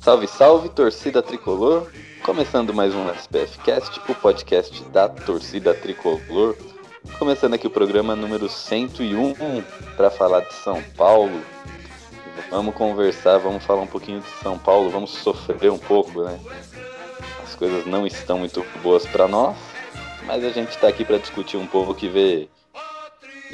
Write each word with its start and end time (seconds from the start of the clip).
Salve, 0.00 0.26
salve, 0.26 0.70
torcida 0.70 1.22
tricolor! 1.22 1.86
Começando 2.24 2.72
mais 2.72 2.94
um 2.94 3.10
SPF 3.10 3.58
Cast, 3.58 4.00
o 4.08 4.14
podcast 4.14 4.82
da 4.84 5.10
torcida 5.10 5.74
tricolor. 5.74 6.56
Começando 7.18 7.52
aqui 7.52 7.66
o 7.66 7.70
programa 7.70 8.16
número 8.16 8.48
101 8.48 9.34
para 9.98 10.10
falar 10.10 10.40
de 10.40 10.54
São 10.54 10.82
Paulo. 10.96 11.38
Vamos 12.50 12.74
conversar, 12.74 13.36
vamos 13.36 13.62
falar 13.62 13.82
um 13.82 13.86
pouquinho 13.86 14.20
de 14.20 14.30
São 14.42 14.58
Paulo, 14.58 14.88
vamos 14.88 15.10
sofrer 15.10 15.70
um 15.70 15.78
pouco, 15.78 16.22
né? 16.22 16.40
As 17.42 17.54
coisas 17.54 17.84
não 17.84 18.06
estão 18.06 18.38
muito 18.38 18.64
boas 18.82 19.04
para 19.04 19.28
nós, 19.28 19.54
mas 20.24 20.42
a 20.42 20.48
gente 20.48 20.70
está 20.70 20.88
aqui 20.88 21.04
para 21.04 21.18
discutir 21.18 21.58
um 21.58 21.66
pouco 21.66 21.94
que 21.94 22.08
vê 22.08 22.48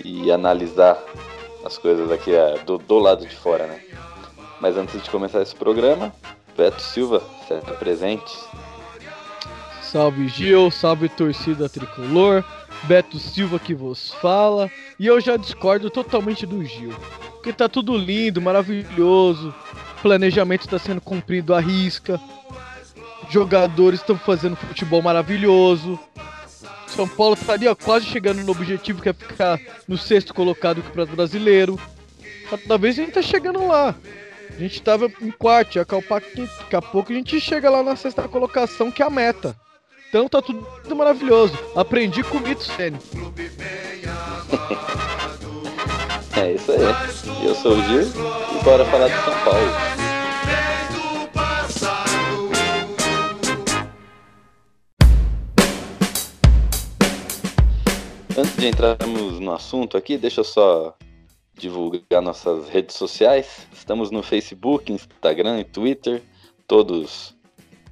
e 0.05 0.31
analisar 0.31 0.97
as 1.65 1.77
coisas 1.77 2.09
aqui 2.13 2.33
é, 2.33 2.57
do, 2.59 2.79
do 2.79 3.01
lado 3.01 3.27
de 3.27 3.35
fora, 3.35 3.66
né? 3.66 3.83
Mas 4.60 4.77
antes 4.77 5.03
de 5.03 5.10
começar 5.10 5.43
esse 5.43 5.55
programa, 5.55 6.15
Beto 6.57 6.80
Silva, 6.80 7.23
certo 7.46 7.74
presente. 7.74 8.35
Salve 9.82 10.26
Gil, 10.29 10.71
salve 10.71 11.09
torcida 11.09 11.68
tricolor, 11.68 12.43
Beto 12.85 13.18
Silva 13.18 13.59
que 13.59 13.74
vos 13.74 14.13
fala. 14.15 14.71
E 14.98 15.07
eu 15.07 15.21
já 15.21 15.37
discordo 15.37 15.90
totalmente 15.90 16.46
do 16.46 16.65
Gil. 16.65 16.93
Porque 17.32 17.52
tá 17.52 17.68
tudo 17.68 17.96
lindo, 17.96 18.40
maravilhoso. 18.40 19.54
Planejamento 20.01 20.63
está 20.63 20.79
sendo 20.79 21.01
cumprido 21.01 21.54
à 21.54 21.60
risca. 21.60 22.18
Jogadores 23.29 24.01
estão 24.01 24.18
fazendo 24.18 24.57
futebol 24.57 25.02
maravilhoso. 25.02 25.98
São 26.87 27.07
Paulo 27.07 27.35
estaria 27.35 27.74
tá 27.74 27.85
quase 27.85 28.07
chegando 28.07 28.43
no 28.43 28.52
objetivo 28.52 29.02
que 29.02 29.10
é 29.10 29.13
ficar 29.13 29.60
no 29.87 29.98
sexto 29.98 30.32
colocado 30.32 30.76
do 30.76 30.82
Campeonato 30.85 31.15
Brasileiro. 31.15 31.79
Talvez 32.66 32.98
a 32.98 33.02
gente 33.02 33.13
tá 33.13 33.23
chegando 33.23 33.66
lá. 33.66 33.95
A 34.51 34.59
gente 34.59 34.83
tava 34.83 35.11
em 35.21 35.30
quarto, 35.30 35.79
daqui 35.79 36.77
a 36.77 36.83
pouco 36.83 37.13
a 37.13 37.15
gente 37.15 37.39
chega 37.41 37.69
lá 37.69 37.83
na 37.83 37.97
sexta 37.97 38.27
colocação, 38.29 38.91
que 38.91 39.03
é 39.03 39.07
a 39.07 39.11
meta. 39.11 39.55
Então 40.09 40.27
tá 40.29 40.41
tudo 40.41 40.97
maravilhoso. 40.97 41.53
Aprendi 41.75 42.23
com 42.23 42.38
o 42.38 42.41
Mito 42.41 42.63
Sênio. 42.63 43.01
é 46.37 46.53
isso 46.53 46.73
aí. 46.73 46.79
Eu 47.45 47.55
sou 47.55 47.73
o 47.73 47.83
Gil 47.83 48.03
e 48.03 48.65
bora 48.65 48.85
falar 48.87 49.09
de 49.09 49.25
São 49.25 49.35
Paulo. 49.45 49.71
Antes 58.38 58.57
de 58.57 58.69
entrarmos 58.69 59.41
no 59.41 59.53
assunto 59.53 59.97
aqui, 59.97 60.19
deixa 60.19 60.41
eu 60.41 60.45
só 60.45 60.95
divulgar 61.57 62.23
nossas 62.23 62.68
redes 62.68 62.96
sociais. 62.96 63.66
Estamos 63.73 64.10
no 64.10 64.22
Facebook, 64.22 64.92
Instagram 64.92 65.60
e 65.60 65.64
Twitter, 65.64 66.22
todos 66.66 67.34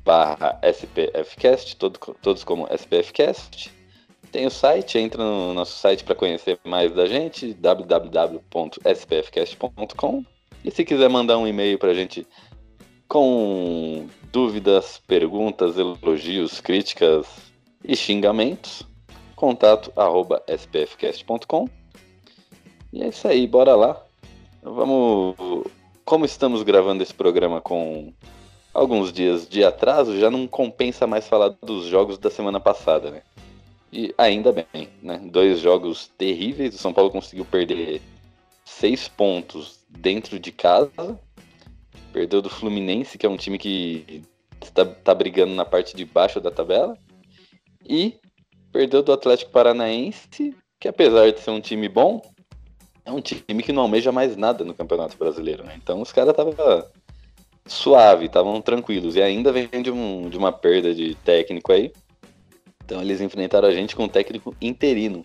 barra 0.04 0.60
SPFcast, 0.62 1.76
todo, 1.76 1.98
todos 2.20 2.44
como 2.44 2.66
SPFcast. 2.66 3.72
Tem 4.30 4.44
o 4.46 4.50
site, 4.50 4.98
entra 4.98 5.22
no 5.22 5.54
nosso 5.54 5.78
site 5.78 6.04
para 6.04 6.14
conhecer 6.14 6.60
mais 6.64 6.92
da 6.92 7.06
gente, 7.06 7.54
www.spfcast.com. 7.54 10.24
E 10.64 10.70
se 10.70 10.84
quiser 10.84 11.08
mandar 11.08 11.38
um 11.38 11.46
e-mail 11.46 11.78
para 11.78 11.92
a 11.92 11.94
gente 11.94 12.26
com 13.06 14.08
dúvidas, 14.32 15.00
perguntas, 15.06 15.78
elogios, 15.78 16.60
críticas 16.60 17.28
e 17.84 17.94
xingamentos, 17.94 18.82
contato 19.36 19.92
arroba 19.96 20.42
spfcast.com. 20.48 21.68
E 22.94 23.02
é 23.02 23.08
isso 23.08 23.26
aí, 23.26 23.44
bora 23.44 23.74
lá. 23.74 24.00
Vamos. 24.62 25.34
Como 26.04 26.24
estamos 26.24 26.62
gravando 26.62 27.02
esse 27.02 27.12
programa 27.12 27.60
com 27.60 28.12
alguns 28.72 29.12
dias 29.12 29.48
de 29.48 29.64
atraso, 29.64 30.16
já 30.16 30.30
não 30.30 30.46
compensa 30.46 31.04
mais 31.04 31.26
falar 31.26 31.48
dos 31.60 31.86
jogos 31.86 32.18
da 32.18 32.30
semana 32.30 32.60
passada, 32.60 33.10
né? 33.10 33.22
E 33.92 34.14
ainda 34.16 34.52
bem, 34.52 34.88
né? 35.02 35.18
Dois 35.24 35.58
jogos 35.58 36.06
terríveis. 36.16 36.76
O 36.76 36.78
São 36.78 36.92
Paulo 36.92 37.10
conseguiu 37.10 37.44
perder 37.44 38.00
seis 38.64 39.08
pontos 39.08 39.80
dentro 39.88 40.38
de 40.38 40.52
casa. 40.52 41.18
Perdeu 42.12 42.40
do 42.40 42.48
Fluminense, 42.48 43.18
que 43.18 43.26
é 43.26 43.28
um 43.28 43.36
time 43.36 43.58
que 43.58 44.22
está 44.62 44.84
tá 44.84 45.12
brigando 45.12 45.52
na 45.52 45.64
parte 45.64 45.96
de 45.96 46.04
baixo 46.04 46.40
da 46.40 46.50
tabela. 46.52 46.96
E 47.84 48.20
perdeu 48.70 49.02
do 49.02 49.12
Atlético 49.12 49.50
Paranaense, 49.50 50.54
que 50.78 50.86
apesar 50.86 51.32
de 51.32 51.40
ser 51.40 51.50
um 51.50 51.60
time 51.60 51.88
bom, 51.88 52.22
é 53.04 53.12
um 53.12 53.20
time 53.20 53.62
que 53.62 53.72
não 53.72 53.82
almeja 53.82 54.10
mais 54.10 54.36
nada 54.36 54.64
no 54.64 54.74
Campeonato 54.74 55.16
Brasileiro, 55.16 55.62
né? 55.64 55.74
Então 55.76 56.00
os 56.00 56.12
caras 56.12 56.30
estavam 56.30 56.54
suave, 57.66 58.26
estavam 58.26 58.60
tranquilos. 58.60 59.16
E 59.16 59.22
ainda 59.22 59.52
vem 59.52 59.68
de, 59.82 59.90
um, 59.90 60.28
de 60.28 60.38
uma 60.38 60.52
perda 60.52 60.94
de 60.94 61.14
técnico 61.16 61.72
aí. 61.72 61.92
Então 62.84 63.00
eles 63.00 63.20
enfrentaram 63.20 63.68
a 63.68 63.72
gente 63.72 63.94
com 63.94 64.04
um 64.04 64.08
técnico 64.08 64.54
interino. 64.60 65.24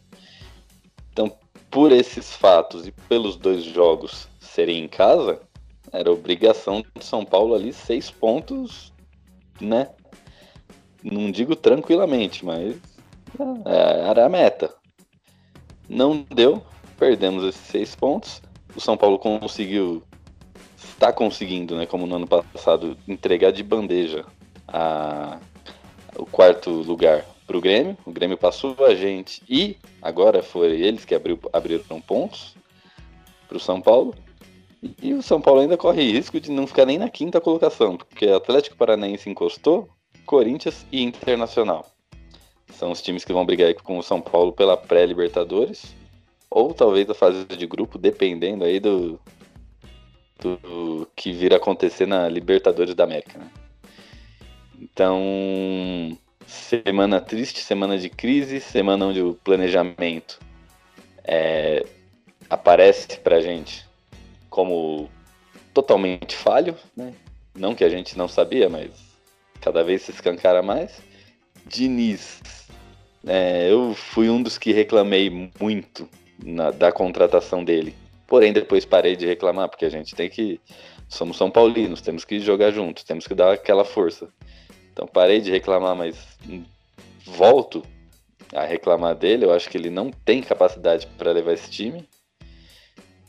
Então, 1.12 1.32
por 1.70 1.92
esses 1.92 2.34
fatos 2.34 2.88
e 2.88 2.92
pelos 2.92 3.36
dois 3.36 3.64
jogos 3.64 4.28
serem 4.40 4.84
em 4.84 4.88
casa, 4.88 5.42
era 5.92 6.12
obrigação 6.12 6.84
de 6.96 7.04
São 7.04 7.26
Paulo 7.26 7.56
ali 7.56 7.74
seis 7.74 8.10
pontos, 8.10 8.94
né? 9.60 9.90
Não 11.04 11.32
digo 11.32 11.56
tranquilamente, 11.56 12.46
mas 12.46 12.76
é, 13.66 14.10
era 14.10 14.26
a 14.26 14.30
meta. 14.30 14.74
Não 15.88 16.26
deu, 16.30 16.64
perdemos 17.00 17.44
esses 17.44 17.66
seis 17.68 17.96
pontos. 17.96 18.42
O 18.76 18.82
São 18.82 18.98
Paulo 18.98 19.18
conseguiu, 19.18 20.04
está 20.78 21.12
conseguindo, 21.12 21.76
né, 21.76 21.86
como 21.86 22.06
no 22.06 22.18
ano 22.18 22.28
passado, 22.28 22.98
entregar 23.08 23.52
de 23.52 23.64
bandeja 23.64 24.26
a, 24.68 25.40
o 26.18 26.26
quarto 26.26 26.70
lugar 26.70 27.26
para 27.48 27.58
o 27.58 27.62
Grêmio. 27.62 27.98
O 28.06 28.12
Grêmio 28.12 28.38
passou 28.38 28.76
a 28.86 28.94
gente 28.94 29.42
e 29.50 29.78
agora 30.02 30.44
foi 30.44 30.80
eles 30.80 31.06
que 31.06 31.16
abriu, 31.16 31.40
abriram 31.52 32.02
pontos 32.02 32.56
para 33.48 33.58
o 33.58 33.60
São 33.60 33.82
Paulo. 33.82 34.14
E, 34.84 34.94
e 35.02 35.14
o 35.14 35.24
São 35.24 35.42
Paulo 35.42 35.62
ainda 35.62 35.78
corre 35.78 36.12
risco 36.12 36.40
de 36.40 36.52
não 36.52 36.68
ficar 36.68 36.86
nem 36.86 36.98
na 36.98 37.10
quinta 37.10 37.42
colocação, 37.42 37.98
porque 37.98 38.28
Atlético 38.28 38.78
Paranaense 38.78 39.30
encostou, 39.30 39.90
Corinthians 40.26 40.86
e 40.92 41.02
Internacional. 41.02 41.88
São 42.72 42.92
os 42.92 43.02
times 43.02 43.26
que 43.26 43.34
vão 43.34 43.46
brigar 43.46 43.74
com 43.76 43.98
o 43.98 44.04
São 44.04 44.22
Paulo 44.22 44.54
pela 44.54 44.78
pré-Libertadores 44.78 45.98
ou 46.50 46.74
talvez 46.74 47.10
a 47.10 47.14
fase 47.14 47.46
de 47.46 47.68
grupo, 47.68 47.98
dependendo 47.98 48.64
aí 48.64 48.80
do, 48.80 49.20
do 50.40 51.08
que 51.16 51.32
vir 51.32 51.54
a 51.54 51.58
acontecer 51.58 52.06
na 52.06 52.28
Libertadores 52.28 52.96
da 52.96 53.04
América. 53.04 53.38
Né? 53.38 53.50
Então, 54.82 56.18
semana 56.48 57.22
triste, 57.22 57.60
semana 57.60 57.98
de 57.98 58.10
crise, 58.10 58.60
semana 58.60 59.06
onde 59.06 59.22
o 59.22 59.36
planejamento 59.36 60.40
é, 61.24 61.86
aparece 62.50 63.20
pra 63.20 63.42
gente 63.42 63.88
como 64.50 65.10
totalmente 65.74 66.36
falho, 66.36 66.76
né? 66.96 67.14
Não 67.54 67.76
que 67.76 67.84
a 67.84 67.90
gente 67.90 68.18
não 68.18 68.28
sabia, 68.28 68.70
mas 68.70 68.92
cada 69.62 69.84
vez 69.84 70.02
se 70.02 70.12
escancara 70.12 70.62
mais. 70.62 71.02
Diniz, 71.66 72.42
é, 73.28 73.72
eu 73.72 73.94
fui 73.94 74.30
um 74.30 74.42
dos 74.42 74.58
que 74.58 74.72
reclamei 74.72 75.30
muito 75.60 76.10
na, 76.44 76.72
da 76.72 76.92
contratação 76.92 77.64
dele. 77.64 77.96
Porém, 78.28 78.54
depois 78.54 78.86
parei 78.86 79.16
de 79.16 79.26
reclamar, 79.26 79.70
porque 79.70 79.86
a 79.86 79.90
gente 79.90 80.16
tem 80.16 80.30
que. 80.30 80.60
Somos 81.08 81.38
São 81.38 81.50
Paulinos, 81.50 82.02
temos 82.02 82.24
que 82.24 82.40
jogar 82.40 82.72
juntos, 82.72 83.04
temos 83.04 83.26
que 83.26 83.34
dar 83.34 83.54
aquela 83.54 83.84
força. 83.84 84.30
Então 84.94 85.08
parei 85.08 85.42
de 85.42 85.50
reclamar, 85.50 85.96
mas 85.96 86.38
volto 87.26 87.84
a 88.54 88.64
reclamar 88.64 89.16
dele. 89.16 89.46
Eu 89.46 89.52
acho 89.52 89.68
que 89.70 89.78
ele 89.78 89.90
não 89.90 90.12
tem 90.12 90.42
capacidade 90.42 91.08
para 91.18 91.32
levar 91.32 91.54
esse 91.54 91.70
time. 91.70 92.08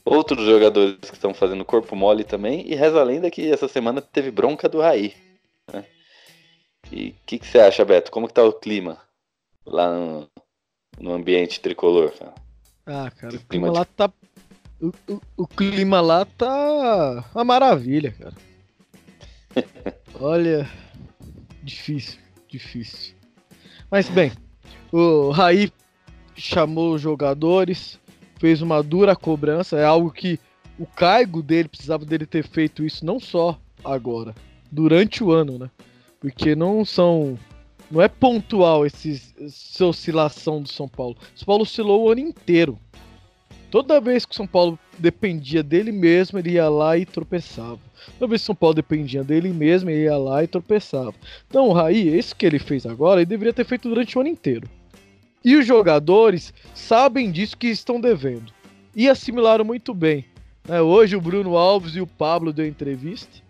Outros 0.05 0.45
jogadores 0.45 0.99
que 0.99 1.15
estão 1.15 1.33
fazendo 1.33 1.65
corpo 1.65 1.97
mole 1.97 2.25
também. 2.25 2.67
E 2.67 2.75
reza 2.75 3.01
a 3.01 3.05
lenda 3.05 3.31
que 3.31 3.51
essa 3.51 3.69
semana 3.69 4.03
teve 4.03 4.31
bronca 4.31 4.69
do 4.69 4.81
Raí. 4.81 5.15
Né? 5.73 5.85
E 6.93 7.11
o 7.11 7.15
que, 7.25 7.39
que, 7.39 7.47
você 7.47 7.61
acha, 7.61 7.85
Beto? 7.85 8.11
Como 8.11 8.27
que 8.29 8.35
tá 8.35 8.43
o 8.43 8.53
clima 8.53 9.01
lá 9.65 9.91
no, 9.95 10.29
no 10.99 11.13
ambiente 11.13 11.61
tricolor? 11.61 12.11
Cara? 12.13 12.35
Ah, 12.93 13.09
cara, 13.09 13.37
o 13.37 13.41
clima 13.41 13.71
lá 13.71 13.85
tá. 13.85 14.11
O, 14.81 14.89
o, 15.09 15.21
o, 15.37 15.47
clima 15.47 16.01
lá 16.01 16.25
tá 16.25 17.25
uma 17.33 17.45
maravilha, 17.45 18.11
cara. 18.11 18.35
Olha. 20.19 20.69
Difícil, 21.63 22.19
difícil. 22.49 23.15
Mas 23.89 24.09
bem, 24.09 24.33
o 24.91 25.31
Raí 25.31 25.71
chamou 26.35 26.95
os 26.95 27.01
jogadores, 27.01 28.01
fez 28.41 28.61
uma 28.61 28.83
dura 28.83 29.15
cobrança, 29.15 29.79
é 29.79 29.85
algo 29.85 30.11
que 30.11 30.41
o 30.77 30.87
cargo 30.87 31.43
dele 31.43 31.69
precisava 31.69 32.05
dele 32.05 32.27
ter 32.27 32.43
feito 32.43 32.85
isso 32.85 33.05
não 33.05 33.21
só 33.21 33.61
agora, 33.85 34.35
durante 34.73 35.23
o 35.23 35.31
ano, 35.31 35.59
né? 35.59 35.71
Porque 36.19 36.57
não 36.57 36.85
são 36.85 37.39
não 37.91 38.01
é 38.01 38.09
pontual 38.09 38.87
esses, 38.87 39.35
essa 39.41 39.87
oscilação 39.87 40.63
do 40.63 40.69
São 40.69 40.89
Paulo. 40.89 41.17
O 41.35 41.39
São 41.39 41.47
Paulo 41.47 41.63
oscilou 41.63 42.05
o 42.05 42.11
ano 42.11 42.21
inteiro. 42.21 42.79
Toda 43.71 44.01
vez 44.01 44.25
que 44.25 44.33
o 44.33 44.37
São 44.37 44.47
Paulo 44.47 44.79
dependia 44.99 45.63
dele 45.63 45.93
mesmo, 45.93 46.39
ele 46.39 46.53
ia 46.53 46.69
lá 46.69 46.97
e 46.97 47.07
tropeçava. 47.07 47.79
Toda 48.19 48.29
vez 48.29 48.41
que 48.41 48.45
o 48.45 48.47
São 48.47 48.55
Paulo 48.55 48.75
dependia 48.75 49.23
dele 49.23 49.51
mesmo, 49.51 49.91
ele 49.91 50.05
ia 50.05 50.17
lá 50.17 50.43
e 50.43 50.49
tropeçava. 50.49 51.15
Então, 51.49 51.69
o 51.69 51.73
Raí, 51.73 52.17
isso 52.17 52.35
que 52.35 52.47
ele 52.47 52.59
fez 52.59 52.85
agora, 52.85 53.21
ele 53.21 53.27
deveria 53.27 53.53
ter 53.53 53.65
feito 53.65 53.89
durante 53.89 54.17
o 54.17 54.21
ano 54.21 54.31
inteiro. 54.31 54.69
E 55.45 55.57
os 55.57 55.67
jogadores 55.67 56.53
sabem 56.75 57.31
disso 57.31 57.57
que 57.57 57.69
estão 57.69 58.01
devendo. 58.01 58.53
E 58.95 59.09
assimilaram 59.09 59.65
muito 59.65 59.95
bem. 59.95 60.25
Né? 60.69 60.83
Hoje 60.83 61.17
o 61.17 61.21
Bruno 61.21 61.57
Alves 61.57 61.95
e 61.95 62.01
o 62.01 62.07
Pablo 62.07 62.53
deu 62.53 62.67
entrevista. 62.67 63.41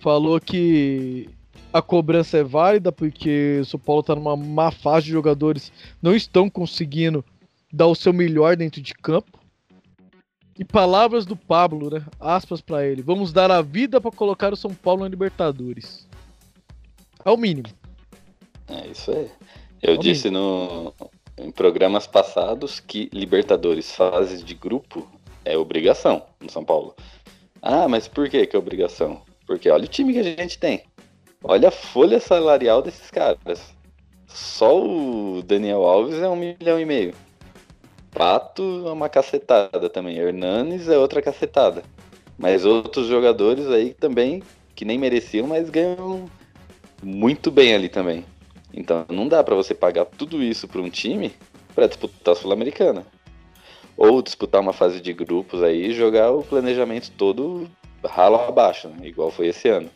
Falou 0.00 0.40
que 0.40 1.28
a 1.72 1.82
cobrança 1.82 2.38
é 2.38 2.44
válida 2.44 2.90
porque 2.90 3.58
o 3.60 3.64
São 3.64 3.80
Paulo 3.80 4.00
está 4.00 4.14
numa 4.14 4.36
má 4.36 4.70
fase 4.70 5.06
de 5.06 5.12
jogadores 5.12 5.72
não 6.00 6.14
estão 6.14 6.48
conseguindo 6.48 7.24
dar 7.72 7.86
o 7.86 7.94
seu 7.94 8.12
melhor 8.12 8.56
dentro 8.56 8.80
de 8.80 8.94
campo. 8.94 9.38
E 10.58 10.64
palavras 10.64 11.26
do 11.26 11.36
Pablo, 11.36 11.90
né? 11.90 12.02
Aspas 12.18 12.62
para 12.62 12.86
ele. 12.86 13.02
Vamos 13.02 13.30
dar 13.30 13.50
a 13.50 13.60
vida 13.60 14.00
para 14.00 14.10
colocar 14.10 14.54
o 14.54 14.56
São 14.56 14.72
Paulo 14.72 15.02
na 15.02 15.08
Libertadores. 15.08 16.08
É 17.22 17.30
o 17.30 17.36
mínimo. 17.36 17.68
É 18.66 18.86
isso 18.86 19.10
aí. 19.10 19.30
Eu 19.82 19.94
é 19.94 19.96
disse 19.98 20.30
no, 20.30 20.94
em 21.36 21.50
programas 21.50 22.06
passados 22.06 22.80
que 22.80 23.10
Libertadores, 23.12 23.94
fases 23.94 24.42
de 24.42 24.54
grupo, 24.54 25.06
é 25.44 25.58
obrigação 25.58 26.22
no 26.40 26.50
São 26.50 26.64
Paulo. 26.64 26.94
Ah, 27.60 27.86
mas 27.86 28.08
por 28.08 28.28
que, 28.30 28.46
que 28.46 28.56
é 28.56 28.58
obrigação? 28.58 29.20
Porque 29.46 29.68
olha 29.68 29.84
o 29.84 29.88
time 29.88 30.14
que 30.14 30.20
a 30.20 30.22
gente 30.22 30.58
tem. 30.58 30.82
Olha 31.44 31.68
a 31.68 31.72
folha 31.72 32.18
salarial 32.18 32.82
desses 32.82 33.10
caras. 33.10 33.74
Só 34.26 34.82
o 34.82 35.42
Daniel 35.42 35.84
Alves 35.84 36.16
é 36.16 36.28
um 36.28 36.36
milhão 36.36 36.80
e 36.80 36.84
meio. 36.84 37.14
Pato 38.10 38.84
é 38.86 38.90
uma 38.90 39.08
cacetada 39.08 39.88
também. 39.88 40.18
Hernanes 40.18 40.88
é 40.88 40.98
outra 40.98 41.20
cacetada. 41.20 41.82
Mas 42.38 42.64
outros 42.64 43.06
jogadores 43.06 43.68
aí 43.68 43.94
também, 43.94 44.42
que 44.74 44.84
nem 44.84 44.98
mereciam, 44.98 45.46
mas 45.46 45.70
ganham 45.70 46.28
muito 47.02 47.50
bem 47.50 47.74
ali 47.74 47.88
também. 47.88 48.24
Então 48.72 49.04
não 49.08 49.28
dá 49.28 49.42
para 49.44 49.54
você 49.54 49.74
pagar 49.74 50.06
tudo 50.06 50.42
isso 50.42 50.66
para 50.66 50.80
um 50.80 50.90
time 50.90 51.32
para 51.74 51.86
disputar 51.86 52.32
a 52.32 52.36
Sul-Americana. 52.36 53.06
Ou 53.96 54.20
disputar 54.20 54.60
uma 54.60 54.72
fase 54.72 55.00
de 55.00 55.12
grupos 55.12 55.62
aí 55.62 55.86
e 55.86 55.94
jogar 55.94 56.30
o 56.30 56.42
planejamento 56.42 57.10
todo 57.12 57.68
ralo 58.04 58.36
abaixo, 58.36 58.88
né? 58.88 59.06
igual 59.06 59.30
foi 59.30 59.48
esse 59.48 59.68
ano 59.68 59.90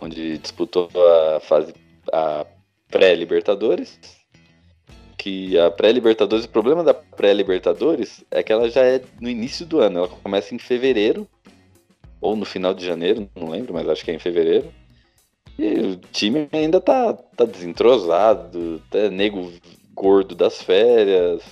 onde 0.00 0.38
disputou 0.38 0.88
a 1.36 1.40
fase 1.40 1.74
a 2.12 2.46
pré-Libertadores. 2.90 3.98
Que 5.16 5.58
a 5.58 5.70
pré-Libertadores, 5.70 6.46
o 6.46 6.48
problema 6.48 6.82
da 6.82 6.94
pré-Libertadores 6.94 8.24
é 8.30 8.42
que 8.42 8.52
ela 8.52 8.70
já 8.70 8.82
é 8.82 9.02
no 9.20 9.28
início 9.28 9.66
do 9.66 9.80
ano, 9.80 9.98
ela 9.98 10.08
começa 10.08 10.54
em 10.54 10.58
fevereiro 10.58 11.28
ou 12.20 12.36
no 12.36 12.44
final 12.44 12.74
de 12.74 12.84
janeiro, 12.84 13.28
não 13.34 13.50
lembro, 13.50 13.74
mas 13.74 13.88
acho 13.88 14.04
que 14.04 14.10
é 14.10 14.14
em 14.14 14.18
fevereiro. 14.18 14.72
E 15.58 15.66
o 15.66 15.96
time 16.12 16.48
ainda 16.52 16.80
tá, 16.80 17.12
tá 17.12 17.44
desentrosado, 17.44 18.82
tá 18.90 19.10
nego 19.10 19.52
gordo 19.94 20.34
das 20.34 20.62
férias. 20.62 21.42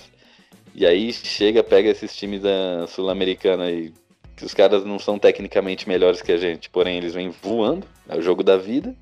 E 0.73 0.85
aí 0.85 1.11
chega, 1.11 1.63
pega 1.63 1.89
esses 1.89 2.15
times 2.15 2.41
da 2.41 2.87
Sul-Americana 2.87 3.69
e 3.69 3.93
que 4.39 4.45
os 4.45 4.53
caras 4.53 4.85
não 4.85 4.97
são 4.97 5.19
tecnicamente 5.19 5.87
melhores 5.87 6.21
que 6.21 6.31
a 6.31 6.37
gente, 6.37 6.69
porém 6.69 6.97
eles 6.97 7.13
vêm 7.13 7.29
voando, 7.29 7.85
é 8.07 8.17
o 8.17 8.21
jogo 8.21 8.41
da 8.41 8.55
vida, 8.55 8.95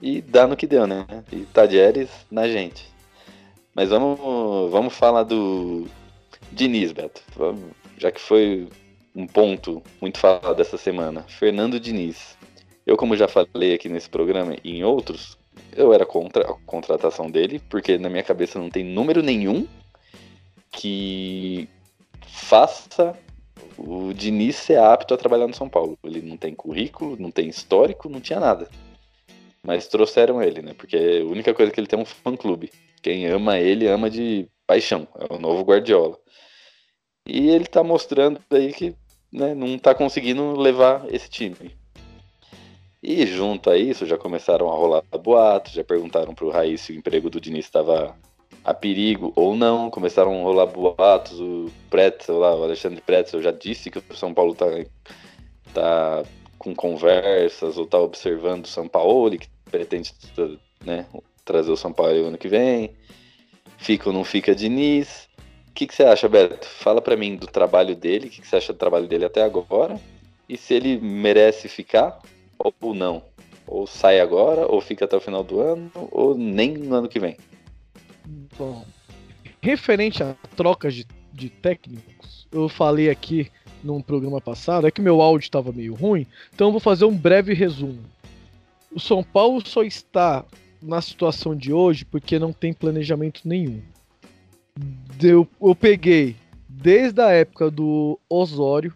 e 0.00 0.20
dá 0.20 0.46
no 0.46 0.56
que 0.56 0.64
deu, 0.64 0.86
né? 0.86 1.04
E 1.32 1.38
Tadieres 1.46 2.08
na 2.30 2.46
gente. 2.46 2.88
Mas 3.74 3.88
vamos, 3.88 4.70
vamos 4.70 4.94
falar 4.94 5.24
do 5.24 5.88
Diniz, 6.52 6.92
Beto. 6.92 7.20
Vamos, 7.34 7.64
já 7.98 8.12
que 8.12 8.20
foi 8.20 8.68
um 9.12 9.26
ponto 9.26 9.82
muito 10.00 10.18
falado 10.18 10.54
dessa 10.54 10.78
semana. 10.78 11.22
Fernando 11.22 11.80
Diniz. 11.80 12.38
Eu, 12.86 12.96
como 12.96 13.16
já 13.16 13.26
falei 13.26 13.74
aqui 13.74 13.88
nesse 13.88 14.08
programa 14.08 14.54
e 14.62 14.78
em 14.78 14.84
outros, 14.84 15.36
eu 15.74 15.92
era 15.92 16.06
contra 16.06 16.48
a 16.48 16.54
contratação 16.64 17.28
dele, 17.28 17.60
porque 17.68 17.98
na 17.98 18.08
minha 18.08 18.22
cabeça 18.22 18.56
não 18.56 18.70
tem 18.70 18.84
número 18.84 19.20
nenhum 19.20 19.66
que 20.70 21.68
faça 22.28 23.18
o 23.78 24.12
Diniz 24.12 24.68
é 24.70 24.78
apto 24.78 25.14
a 25.14 25.16
trabalhar 25.16 25.46
no 25.46 25.54
São 25.54 25.68
Paulo. 25.68 25.98
Ele 26.02 26.22
não 26.22 26.36
tem 26.36 26.54
currículo, 26.54 27.16
não 27.18 27.30
tem 27.30 27.48
histórico, 27.48 28.08
não 28.08 28.20
tinha 28.20 28.40
nada. 28.40 28.68
Mas 29.62 29.88
trouxeram 29.88 30.42
ele, 30.42 30.62
né? 30.62 30.74
Porque 30.74 30.96
a 30.96 31.24
única 31.24 31.52
coisa 31.52 31.72
que 31.72 31.80
ele 31.80 31.86
tem 31.86 31.98
é 31.98 32.02
um 32.02 32.06
fã-clube. 32.06 32.70
Quem 33.02 33.26
ama 33.26 33.58
ele, 33.58 33.86
ama 33.86 34.08
de 34.08 34.48
paixão. 34.66 35.06
É 35.18 35.32
o 35.32 35.38
novo 35.38 35.62
Guardiola. 35.62 36.18
E 37.26 37.50
ele 37.50 37.66
tá 37.66 37.82
mostrando 37.82 38.40
aí 38.50 38.72
que 38.72 38.94
né, 39.32 39.54
não 39.54 39.78
tá 39.78 39.94
conseguindo 39.94 40.58
levar 40.58 41.12
esse 41.12 41.28
time. 41.28 41.76
E 43.02 43.26
junto 43.26 43.70
a 43.70 43.76
isso, 43.76 44.06
já 44.06 44.16
começaram 44.16 44.68
a 44.68 44.74
rolar 44.74 45.02
boatos, 45.22 45.72
já 45.72 45.84
perguntaram 45.84 46.34
pro 46.34 46.50
Raiz 46.50 46.80
se 46.80 46.92
o 46.92 46.96
emprego 46.96 47.28
do 47.28 47.40
Diniz 47.40 47.66
estava 47.66 48.16
a 48.64 48.74
perigo 48.74 49.32
ou 49.36 49.54
não. 49.54 49.90
Começaram 49.90 50.40
a 50.40 50.42
rolar 50.42 50.66
boatos. 50.66 51.40
O 51.40 51.70
Pretzel 51.90 52.36
o 52.36 52.44
Alexandre 52.44 53.00
Pretzel 53.00 53.42
já 53.42 53.50
disse 53.50 53.90
que 53.90 53.98
o 53.98 54.16
São 54.16 54.34
Paulo 54.34 54.54
tá, 54.54 54.66
tá 55.72 56.24
com 56.58 56.74
conversas 56.74 57.78
ou 57.78 57.86
tá 57.86 57.98
observando 57.98 58.64
o 58.64 58.68
São 58.68 58.88
Paulo, 58.88 59.38
que 59.38 59.48
pretende 59.70 60.12
né, 60.84 61.06
trazer 61.44 61.70
o 61.70 61.76
São 61.76 61.92
Paulo 61.92 62.26
ano 62.26 62.38
que 62.38 62.48
vem. 62.48 62.90
Fica 63.78 64.08
ou 64.08 64.12
não 64.12 64.24
fica 64.24 64.54
Diniz. 64.54 65.28
O 65.68 65.72
que, 65.76 65.86
você 65.92 66.04
acha, 66.04 66.28
Beto? 66.28 66.66
Fala 66.66 67.02
para 67.02 67.16
mim 67.16 67.36
do 67.36 67.46
trabalho 67.46 67.94
dele, 67.94 68.28
o 68.28 68.30
que 68.30 68.46
você 68.46 68.56
acha 68.56 68.72
do 68.72 68.78
trabalho 68.78 69.06
dele 69.06 69.26
até 69.26 69.42
agora 69.42 70.00
e 70.48 70.56
se 70.56 70.74
ele 70.74 70.98
merece 70.98 71.68
ficar 71.68 72.20
ou 72.58 72.94
não. 72.94 73.22
Ou 73.66 73.86
sai 73.86 74.20
agora, 74.20 74.66
ou 74.66 74.80
fica 74.80 75.04
até 75.04 75.16
o 75.16 75.20
final 75.20 75.42
do 75.42 75.60
ano, 75.60 75.90
ou 76.10 76.36
nem 76.36 76.72
no 76.72 76.94
ano 76.94 77.08
que 77.08 77.18
vem. 77.18 77.36
Bom, 78.58 78.84
referente 79.60 80.22
a 80.22 80.34
trocas 80.56 80.94
de, 80.94 81.06
de 81.32 81.48
técnicos, 81.48 82.46
eu 82.50 82.68
falei 82.68 83.08
aqui 83.08 83.50
num 83.84 84.00
programa 84.00 84.40
passado, 84.40 84.86
é 84.86 84.90
que 84.90 85.00
meu 85.00 85.20
áudio 85.20 85.44
estava 85.44 85.72
meio 85.72 85.94
ruim, 85.94 86.26
então 86.52 86.68
eu 86.68 86.72
vou 86.72 86.80
fazer 86.80 87.04
um 87.04 87.16
breve 87.16 87.54
resumo. 87.54 88.00
O 88.92 88.98
São 88.98 89.22
Paulo 89.22 89.64
só 89.66 89.82
está 89.82 90.44
na 90.82 91.00
situação 91.00 91.54
de 91.54 91.72
hoje 91.72 92.04
porque 92.04 92.38
não 92.38 92.52
tem 92.52 92.72
planejamento 92.72 93.42
nenhum. 93.44 93.80
Eu, 95.22 95.46
eu 95.60 95.74
peguei 95.74 96.36
desde 96.68 97.20
a 97.20 97.30
época 97.30 97.70
do 97.70 98.18
Osório 98.28 98.92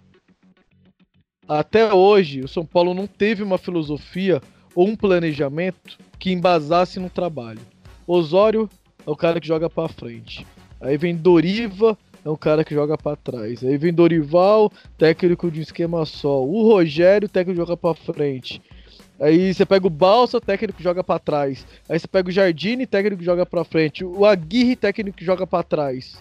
até 1.49 1.93
hoje, 1.93 2.43
o 2.43 2.49
São 2.49 2.65
Paulo 2.65 2.95
não 2.95 3.09
teve 3.09 3.43
uma 3.43 3.59
filosofia 3.59 4.41
ou 4.73 4.87
um 4.87 4.95
planejamento 4.95 5.99
que 6.17 6.31
embasasse 6.31 7.01
no 7.01 7.11
trabalho. 7.11 7.61
Osório 8.07 8.71
é 9.07 9.11
o 9.11 9.17
cara 9.17 9.41
que 9.41 9.47
joga 9.47 9.69
para 9.69 9.89
frente. 9.89 10.47
Aí 10.81 10.97
vem 10.97 11.15
Doriva, 11.15 11.97
é 12.25 12.29
um 12.29 12.37
cara 12.37 12.65
que 12.65 12.75
joga 12.75 12.97
para 12.97 13.17
trás. 13.17 13.65
Aí 13.65 13.77
vem 13.77 13.93
Dorival, 13.93 14.73
técnico 14.97 15.51
de 15.51 15.61
esquema 15.61 16.05
só. 16.05 16.43
O 16.45 16.63
Rogério, 16.63 17.29
técnico 17.29 17.61
que 17.61 17.67
joga 17.67 17.77
para 17.77 17.95
frente. 17.95 18.63
Aí 19.19 19.53
você 19.53 19.67
pega 19.67 19.87
o 19.87 19.91
Balsa, 19.91 20.41
técnico 20.41 20.79
que 20.79 20.83
joga 20.83 21.05
para 21.05 21.19
trás. 21.19 21.67
Aí 21.89 21.99
você 21.99 22.09
pega 22.09 22.29
o 22.29 22.33
Jardine, 22.33 22.87
técnico 22.87 23.19
que 23.19 23.25
joga 23.25 23.45
para 23.45 23.65
frente. 23.65 24.05
O 24.05 24.25
Aguirre, 24.25 24.77
técnico 24.77 25.17
que 25.17 25.25
joga 25.25 25.47
para 25.47 25.63
trás. 25.63 26.17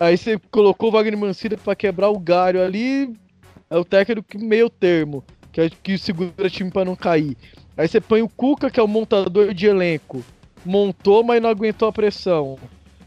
Aí 0.00 0.16
você 0.16 0.38
colocou 0.50 0.88
o 0.88 0.92
Wagner 0.92 1.18
Mancini 1.18 1.56
para 1.56 1.76
quebrar 1.76 2.08
o 2.08 2.18
galho 2.18 2.62
ali. 2.62 3.14
É 3.68 3.76
o 3.76 3.84
técnico 3.84 4.38
meio 4.38 4.68
termo, 4.68 5.24
que, 5.50 5.60
é, 5.60 5.70
que 5.70 5.96
segura 5.96 6.32
o 6.38 6.50
time 6.50 6.70
para 6.70 6.84
não 6.84 6.96
cair. 6.96 7.36
Aí 7.76 7.88
você 7.88 8.00
põe 8.00 8.20
o 8.20 8.28
Cuca, 8.28 8.70
que 8.70 8.78
é 8.78 8.82
o 8.82 8.88
montador 8.88 9.54
de 9.54 9.66
elenco 9.66 10.22
montou, 10.64 11.22
mas 11.22 11.40
não 11.40 11.50
aguentou 11.50 11.88
a 11.88 11.92
pressão. 11.92 12.58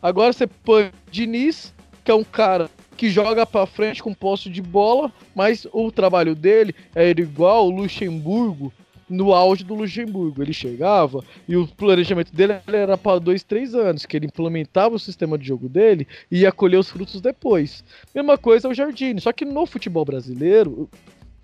Agora 0.01 0.33
você 0.33 0.47
põe 0.47 0.91
Diniz, 1.11 1.73
que 2.03 2.11
é 2.11 2.15
um 2.15 2.23
cara 2.23 2.69
que 2.95 3.09
joga 3.09 3.45
para 3.45 3.65
frente 3.65 4.01
com 4.01 4.13
posse 4.13 4.49
de 4.49 4.61
bola, 4.61 5.11
mas 5.33 5.67
o 5.73 5.91
trabalho 5.91 6.35
dele 6.35 6.73
é 6.93 7.09
igual 7.09 7.67
o 7.67 7.71
Luxemburgo 7.71 8.71
no 9.09 9.33
auge 9.33 9.63
do 9.63 9.75
Luxemburgo. 9.75 10.41
Ele 10.41 10.53
chegava 10.53 11.23
e 11.47 11.55
o 11.55 11.67
planejamento 11.67 12.33
dele 12.33 12.55
era 12.67 12.97
para 12.97 13.19
dois, 13.19 13.43
três 13.43 13.75
anos, 13.75 14.05
que 14.05 14.17
ele 14.17 14.27
implementava 14.27 14.95
o 14.95 14.99
sistema 14.99 15.37
de 15.37 15.47
jogo 15.47 15.69
dele 15.69 16.07
e 16.31 16.41
ia 16.41 16.51
colher 16.51 16.77
os 16.77 16.89
frutos 16.89 17.21
depois. 17.21 17.83
Mesma 18.13 18.37
coisa 18.37 18.69
o 18.69 18.73
Jardine, 18.73 19.21
só 19.21 19.31
que 19.31 19.45
no 19.45 19.65
futebol 19.65 20.05
brasileiro, 20.05 20.89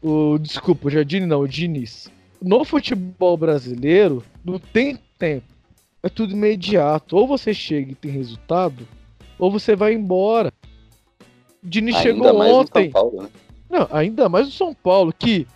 o 0.01 0.37
desculpa, 0.37 0.87
o 0.87 0.91
Jardine 0.91 1.25
não, 1.25 1.41
o 1.41 1.47
Diniz. 1.47 2.09
no 2.41 2.63
futebol 2.65 3.37
brasileiro, 3.37 4.23
não 4.43 4.57
tem 4.57 4.97
tempo. 5.17 5.50
É 6.03 6.09
tudo 6.09 6.33
imediato. 6.33 7.15
Ou 7.15 7.27
você 7.27 7.53
chega 7.53 7.91
e 7.91 7.95
tem 7.95 8.11
resultado, 8.11 8.87
ou 9.37 9.51
você 9.51 9.75
vai 9.75 9.93
embora. 9.93 10.53
O 11.63 11.67
Diniz 11.67 11.95
Ainda 11.95 12.09
chegou 12.09 12.37
mais 12.37 12.51
no 12.51 12.57
ontem. 12.57 12.83
São 12.83 12.91
Paulo, 12.91 13.23
né? 13.23 13.29
Não, 13.69 13.87
ainda 13.91 14.27
mais 14.27 14.47
o 14.47 14.51
São 14.51 14.73
Paulo, 14.73 15.13
que 15.17 15.47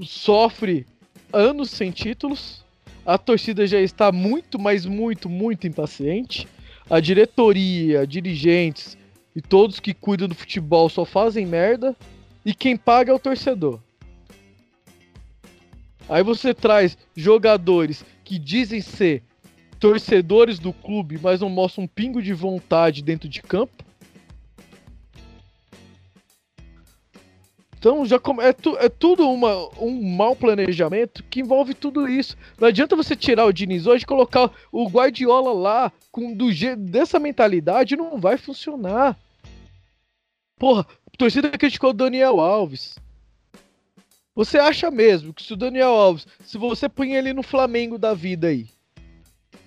sofre 0.00 0.86
anos 1.32 1.70
sem 1.70 1.90
títulos. 1.90 2.64
A 3.04 3.16
torcida 3.18 3.66
já 3.66 3.80
está 3.80 4.12
muito, 4.12 4.58
mas 4.58 4.84
muito, 4.84 5.28
muito 5.28 5.66
impaciente. 5.66 6.46
A 6.88 7.00
diretoria, 7.00 8.06
dirigentes 8.06 8.96
e 9.34 9.40
todos 9.40 9.80
que 9.80 9.94
cuidam 9.94 10.28
do 10.28 10.34
futebol 10.34 10.88
só 10.88 11.04
fazem 11.04 11.46
merda. 11.46 11.96
E 12.44 12.54
quem 12.54 12.76
paga 12.76 13.10
é 13.10 13.14
o 13.14 13.18
torcedor. 13.18 13.80
Aí 16.08 16.22
você 16.22 16.54
traz 16.54 16.96
jogadores 17.16 18.04
que 18.22 18.38
dizem 18.38 18.80
ser 18.80 19.24
torcedores 19.78 20.58
do 20.58 20.72
clube, 20.72 21.18
mas 21.22 21.40
não 21.40 21.48
mostram 21.48 21.84
um 21.84 21.88
pingo 21.88 22.22
de 22.22 22.32
vontade 22.32 23.02
dentro 23.02 23.28
de 23.28 23.42
campo. 23.42 23.84
Então 27.78 28.04
já 28.04 28.16
é, 28.40 28.52
tu- 28.52 28.76
é 28.78 28.88
tudo 28.88 29.30
uma, 29.30 29.68
um 29.80 30.02
mau 30.16 30.34
planejamento 30.34 31.22
que 31.30 31.40
envolve 31.40 31.72
tudo 31.74 32.08
isso. 32.08 32.36
Não 32.58 32.66
adianta 32.66 32.96
você 32.96 33.14
tirar 33.14 33.44
o 33.44 33.52
Diniz 33.52 33.86
hoje 33.86 34.02
e 34.02 34.06
colocar 34.06 34.50
o 34.72 34.88
Guardiola 34.88 35.52
lá 35.52 35.92
com 36.10 36.32
do 36.34 36.48
dessa 36.76 37.18
mentalidade, 37.18 37.94
não 37.94 38.18
vai 38.18 38.38
funcionar. 38.38 39.16
Porra, 40.58 40.86
a 41.06 41.16
torcida 41.16 41.50
criticou 41.50 41.90
o 41.90 41.94
Daniel 41.94 42.40
Alves. 42.40 42.98
Você 44.34 44.58
acha 44.58 44.90
mesmo 44.90 45.32
que 45.32 45.42
se 45.42 45.52
o 45.52 45.56
Daniel 45.56 45.90
Alves, 45.90 46.26
se 46.44 46.58
você 46.58 46.88
põe 46.88 47.14
ele 47.14 47.32
no 47.32 47.42
Flamengo 47.42 47.98
da 47.98 48.14
vida 48.14 48.48
aí, 48.48 48.66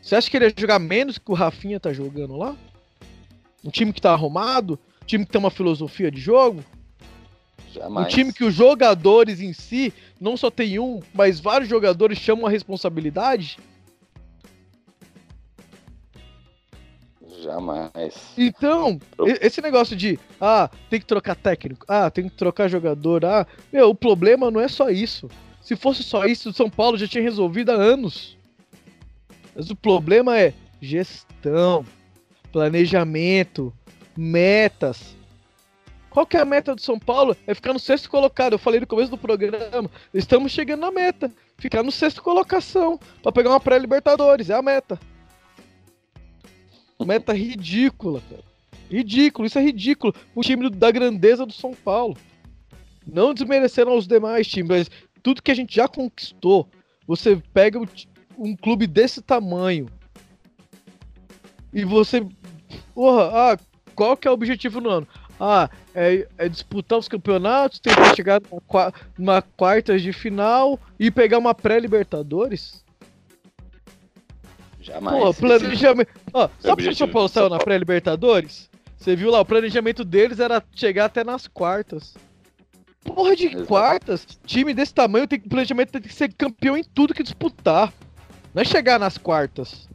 você 0.01 0.15
acha 0.15 0.29
que 0.29 0.37
ele 0.37 0.45
ia 0.45 0.53
jogar 0.57 0.79
menos 0.79 1.17
que 1.17 1.31
o 1.31 1.35
Rafinha 1.35 1.79
tá 1.79 1.93
jogando 1.93 2.35
lá? 2.35 2.55
Um 3.63 3.69
time 3.69 3.91
que 3.91 4.01
tá 4.01 4.11
arrumado? 4.11 4.79
Um 5.03 5.05
time 5.05 5.25
que 5.25 5.31
tem 5.31 5.39
uma 5.39 5.51
filosofia 5.51 6.09
de 6.09 6.19
jogo? 6.19 6.63
Um 7.69 7.73
Jamais. 7.73 8.13
time 8.13 8.33
que 8.33 8.43
os 8.43 8.53
jogadores 8.53 9.41
em 9.41 9.53
si, 9.53 9.93
não 10.19 10.35
só 10.35 10.49
tem 10.49 10.79
um, 10.79 11.01
mas 11.13 11.39
vários 11.39 11.69
jogadores 11.69 12.17
chamam 12.17 12.47
a 12.47 12.49
responsabilidade? 12.49 13.57
Jamais. 17.41 18.13
Então, 18.37 18.99
esse 19.39 19.61
negócio 19.61 19.95
de, 19.95 20.19
ah, 20.41 20.69
tem 20.89 20.99
que 20.99 21.05
trocar 21.05 21.35
técnico, 21.35 21.85
ah, 21.87 22.09
tem 22.09 22.27
que 22.27 22.35
trocar 22.35 22.67
jogador, 22.67 23.23
ah, 23.23 23.47
meu, 23.71 23.89
o 23.89 23.95
problema 23.95 24.51
não 24.51 24.59
é 24.59 24.67
só 24.67 24.89
isso. 24.89 25.29
Se 25.61 25.75
fosse 25.75 26.03
só 26.03 26.25
isso, 26.25 26.49
o 26.49 26.53
São 26.53 26.69
Paulo 26.69 26.97
já 26.97 27.07
tinha 27.07 27.23
resolvido 27.23 27.71
há 27.71 27.75
anos. 27.75 28.37
Mas 29.59 29.69
o 29.69 29.75
problema 29.75 30.39
é 30.39 30.53
gestão, 30.81 31.85
planejamento, 32.49 33.73
metas. 34.15 35.17
Qual 36.09 36.25
que 36.25 36.37
é 36.37 36.39
a 36.39 36.45
meta 36.45 36.73
do 36.73 36.79
São 36.79 36.97
Paulo? 36.97 37.35
É 37.45 37.53
ficar 37.53 37.73
no 37.73 37.79
sexto 37.79 38.09
colocado. 38.09 38.53
Eu 38.53 38.57
falei 38.57 38.79
no 38.79 38.87
começo 38.87 39.11
do 39.11 39.17
programa. 39.17 39.91
Estamos 40.13 40.53
chegando 40.53 40.79
na 40.79 40.91
meta. 40.91 41.29
Ficar 41.57 41.83
no 41.83 41.91
sexto 41.91 42.23
colocação. 42.23 42.97
Pra 43.21 43.33
pegar 43.33 43.49
uma 43.49 43.59
pré-Libertadores. 43.59 44.49
É 44.49 44.53
a 44.53 44.61
meta. 44.61 44.97
Meta 47.05 47.33
ridícula, 47.33 48.21
cara. 48.29 48.43
Ridículo. 48.89 49.45
Isso 49.45 49.59
é 49.59 49.61
ridículo. 49.61 50.15
O 50.33 50.41
time 50.41 50.69
da 50.69 50.89
grandeza 50.89 51.45
do 51.45 51.51
São 51.51 51.73
Paulo. 51.73 52.15
Não 53.05 53.33
desmerecendo 53.33 53.91
aos 53.91 54.07
demais 54.07 54.47
times, 54.47 54.69
mas 54.69 54.91
tudo 55.21 55.43
que 55.43 55.51
a 55.51 55.55
gente 55.55 55.75
já 55.75 55.85
conquistou. 55.85 56.65
Você 57.05 57.41
pega 57.53 57.77
o 57.77 57.85
um 58.39 58.55
clube 58.55 58.87
desse 58.87 59.21
tamanho. 59.21 59.87
E 61.73 61.83
você. 61.83 62.25
Porra, 62.93 63.53
ah, 63.53 63.57
qual 63.95 64.15
que 64.17 64.27
é 64.27 64.31
o 64.31 64.33
objetivo 64.33 64.79
no 64.81 64.89
ano? 64.89 65.07
Ah, 65.39 65.69
é, 65.93 66.27
é 66.37 66.49
disputar 66.49 66.99
os 66.99 67.07
campeonatos, 67.07 67.79
tentar 67.79 68.13
chegar 68.15 68.41
numa, 68.41 68.93
numa 69.17 69.41
quartas 69.41 70.01
de 70.01 70.11
final 70.11 70.79
e 70.99 71.09
pegar 71.09 71.37
uma 71.37 71.53
pré-Libertadores? 71.53 72.83
Jamais. 74.81 75.21
Pô, 75.21 75.29
Esse- 75.29 75.39
planejamento. 75.39 76.09
Ó, 76.33 76.49
sabe 76.59 76.75
por 76.75 76.83
que 76.83 76.89
o 76.89 76.95
São 76.95 77.07
Paulo 77.09 77.29
saiu 77.29 77.49
na 77.49 77.57
pré-Libertadores? 77.57 78.69
Você 78.97 79.15
viu 79.15 79.31
lá, 79.31 79.39
o 79.39 79.45
planejamento 79.45 80.03
deles 80.03 80.39
era 80.39 80.61
chegar 80.75 81.05
até 81.05 81.23
nas 81.23 81.47
quartas. 81.47 82.15
Porra 83.03 83.33
de 83.35 83.47
Exato. 83.47 83.65
quartas? 83.65 84.27
Time 84.45 84.73
desse 84.73 84.93
tamanho 84.93 85.25
tem 85.27 85.39
planejamento 85.39 85.91
tem 85.91 86.01
que 86.01 86.13
ser 86.13 86.33
campeão 86.33 86.75
em 86.75 86.83
tudo 86.83 87.13
que 87.13 87.23
disputar. 87.23 87.93
Não 88.53 88.61
é 88.61 88.65
chegar 88.65 88.99
nas 88.99 89.17
quartas. 89.17 89.87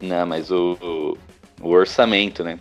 Não, 0.00 0.26
mas 0.26 0.50
o, 0.50 1.16
o, 1.60 1.68
orçamento, 1.68 2.44
né? 2.44 2.60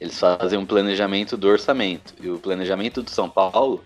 Eles 0.00 0.18
fazem 0.18 0.58
um 0.58 0.66
planejamento 0.66 1.36
do 1.36 1.48
orçamento. 1.48 2.14
E 2.20 2.28
o 2.28 2.38
planejamento 2.38 3.02
do 3.02 3.10
São 3.10 3.28
Paulo 3.28 3.82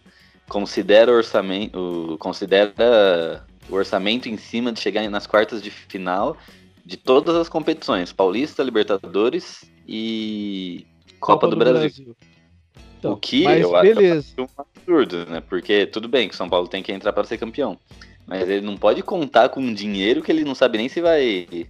considera 0.49 1.11
o 1.11 1.15
orçamento, 1.15 1.79
o- 1.79 2.19
considera 2.19 3.45
o 3.69 3.75
orçamento 3.75 4.29
em 4.29 4.37
cima 4.37 4.73
de 4.73 4.81
chegar 4.81 5.09
nas 5.09 5.27
quartas 5.27 5.63
de 5.63 5.71
final 5.71 6.37
de 6.85 6.97
todas 6.97 7.37
as 7.37 7.49
competições, 7.49 8.13
Paulista, 8.13 8.63
Libertadores 8.63 9.65
e 9.87 10.85
Copa, 11.21 11.47
do, 11.47 11.57
Brasil. 11.57 12.17
Então, 12.99 13.13
O 13.13 13.17
que 13.17 13.45
eu 13.45 13.77
acho 13.77 13.95
beleza. 13.95 14.35
um 14.39 14.47
absurdo, 14.59 15.27
né? 15.27 15.41
Porque 15.41 15.87
tudo 15.87 16.09
bem 16.09 16.29
que 16.29 16.35
o 16.35 16.37
São 16.37 16.49
Paulo 16.49 16.67
tem 16.67 16.83
que 16.83 16.93
entrar 16.93 17.13
para 17.13 17.25
ser 17.25 17.39
campeão, 17.39 17.79
mas 18.31 18.49
ele 18.49 18.65
não 18.65 18.77
pode 18.77 19.03
contar 19.03 19.49
com 19.49 19.59
um 19.59 19.75
dinheiro 19.75 20.23
que 20.23 20.31
ele 20.31 20.45
não 20.45 20.55
sabe 20.55 20.79
nem 20.79 20.89
se 20.89 21.01
vai 21.01 21.67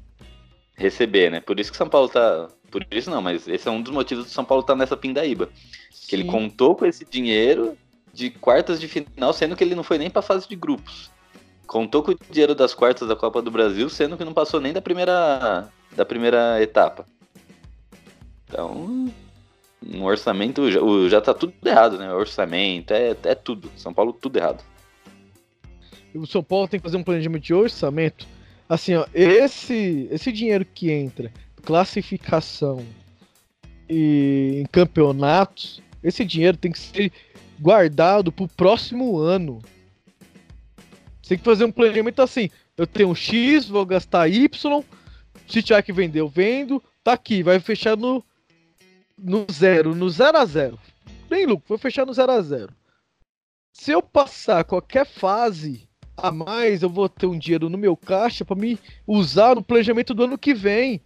receber, 0.76 1.30
né? 1.30 1.40
Por 1.40 1.58
isso 1.58 1.70
que 1.70 1.74
o 1.74 1.78
São 1.78 1.88
Paulo 1.88 2.06
tá, 2.06 2.48
por 2.70 2.86
isso 2.90 3.10
não, 3.10 3.22
mas 3.22 3.48
esse 3.48 3.66
é 3.66 3.70
um 3.70 3.80
dos 3.80 3.90
motivos 3.90 4.26
do 4.26 4.30
São 4.30 4.44
Paulo 4.44 4.60
estar 4.60 4.76
nessa 4.76 4.94
pindaíba, 4.94 5.48
que 6.06 6.14
ele 6.14 6.24
Sim. 6.24 6.28
contou 6.28 6.76
com 6.76 6.84
esse 6.84 7.02
dinheiro 7.06 7.78
de 8.12 8.28
quartas 8.28 8.78
de 8.78 8.86
final, 8.86 9.32
sendo 9.32 9.56
que 9.56 9.64
ele 9.64 9.74
não 9.74 9.82
foi 9.82 9.96
nem 9.96 10.10
para 10.10 10.20
fase 10.20 10.46
de 10.46 10.54
grupos. 10.54 11.10
Contou 11.66 12.02
com 12.02 12.10
o 12.10 12.18
dinheiro 12.30 12.54
das 12.54 12.74
quartas 12.74 13.08
da 13.08 13.16
Copa 13.16 13.40
do 13.40 13.50
Brasil, 13.50 13.88
sendo 13.88 14.18
que 14.18 14.24
não 14.24 14.34
passou 14.34 14.60
nem 14.60 14.74
da 14.74 14.82
primeira 14.82 15.66
da 15.96 16.04
primeira 16.04 16.62
etapa. 16.62 17.06
Então, 18.46 19.10
um 19.82 20.04
orçamento 20.04 20.70
já, 20.70 20.80
já 21.08 21.20
tá 21.22 21.32
tudo 21.32 21.54
errado, 21.64 21.96
né? 21.96 22.12
Orçamento, 22.12 22.92
é, 22.92 23.16
é 23.22 23.34
tudo. 23.34 23.70
São 23.78 23.94
Paulo, 23.94 24.12
tudo 24.12 24.36
errado. 24.36 24.62
O 26.14 26.26
São 26.26 26.42
Paulo 26.42 26.68
tem 26.68 26.80
que 26.80 26.84
fazer 26.84 26.96
um 26.96 27.04
planejamento 27.04 27.42
de 27.42 27.54
orçamento. 27.54 28.26
Assim, 28.68 28.94
ó, 28.94 29.06
esse, 29.12 30.08
esse 30.10 30.30
dinheiro 30.30 30.64
que 30.64 30.90
entra, 30.90 31.32
classificação 31.62 32.84
e 33.88 34.60
em 34.62 34.66
campeonatos, 34.66 35.82
esse 36.02 36.24
dinheiro 36.24 36.56
tem 36.56 36.70
que 36.70 36.78
ser 36.78 37.12
guardado 37.58 38.30
pro 38.30 38.48
próximo 38.48 39.18
ano. 39.18 39.60
Tem 41.26 41.38
que 41.38 41.44
fazer 41.44 41.64
um 41.64 41.72
planejamento 41.72 42.22
assim. 42.22 42.50
Eu 42.76 42.86
tenho 42.86 43.14
X, 43.14 43.66
vou 43.66 43.84
gastar 43.84 44.28
Y. 44.28 44.84
Se 45.46 45.62
tiver 45.62 45.82
que 45.82 45.92
vender, 45.92 46.20
eu 46.20 46.28
vendo. 46.28 46.82
Tá 47.04 47.12
aqui, 47.12 47.42
vai 47.42 47.60
fechar 47.60 47.96
no, 47.96 48.24
no 49.18 49.46
zero, 49.50 49.94
no 49.94 50.08
zero 50.08 50.38
a 50.38 50.44
zero. 50.44 50.78
Nem 51.30 51.46
lucro, 51.46 51.64
vou 51.68 51.78
fechar 51.78 52.06
no 52.06 52.12
zero 52.12 52.32
a 52.32 52.40
zero. 52.40 52.72
Se 53.72 53.92
eu 53.92 54.02
passar 54.02 54.64
qualquer 54.64 55.06
fase 55.06 55.88
a 56.22 56.30
mais, 56.30 56.82
eu 56.82 56.88
vou 56.88 57.08
ter 57.08 57.26
um 57.26 57.38
dinheiro 57.38 57.68
no 57.68 57.78
meu 57.78 57.96
caixa 57.96 58.44
para 58.44 58.56
me 58.56 58.78
usar 59.06 59.54
no 59.54 59.62
planejamento 59.62 60.14
do 60.14 60.24
ano 60.24 60.38
que 60.38 60.54
vem. 60.54 61.00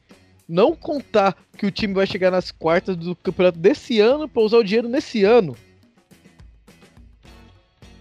Não 0.48 0.74
contar 0.74 1.36
que 1.56 1.66
o 1.66 1.70
time 1.70 1.94
vai 1.94 2.06
chegar 2.06 2.30
nas 2.30 2.50
quartas 2.50 2.96
do 2.96 3.16
campeonato 3.16 3.58
desse 3.58 4.00
ano 4.00 4.28
para 4.28 4.42
usar 4.42 4.58
o 4.58 4.64
dinheiro 4.64 4.88
nesse 4.88 5.24
ano. 5.24 5.56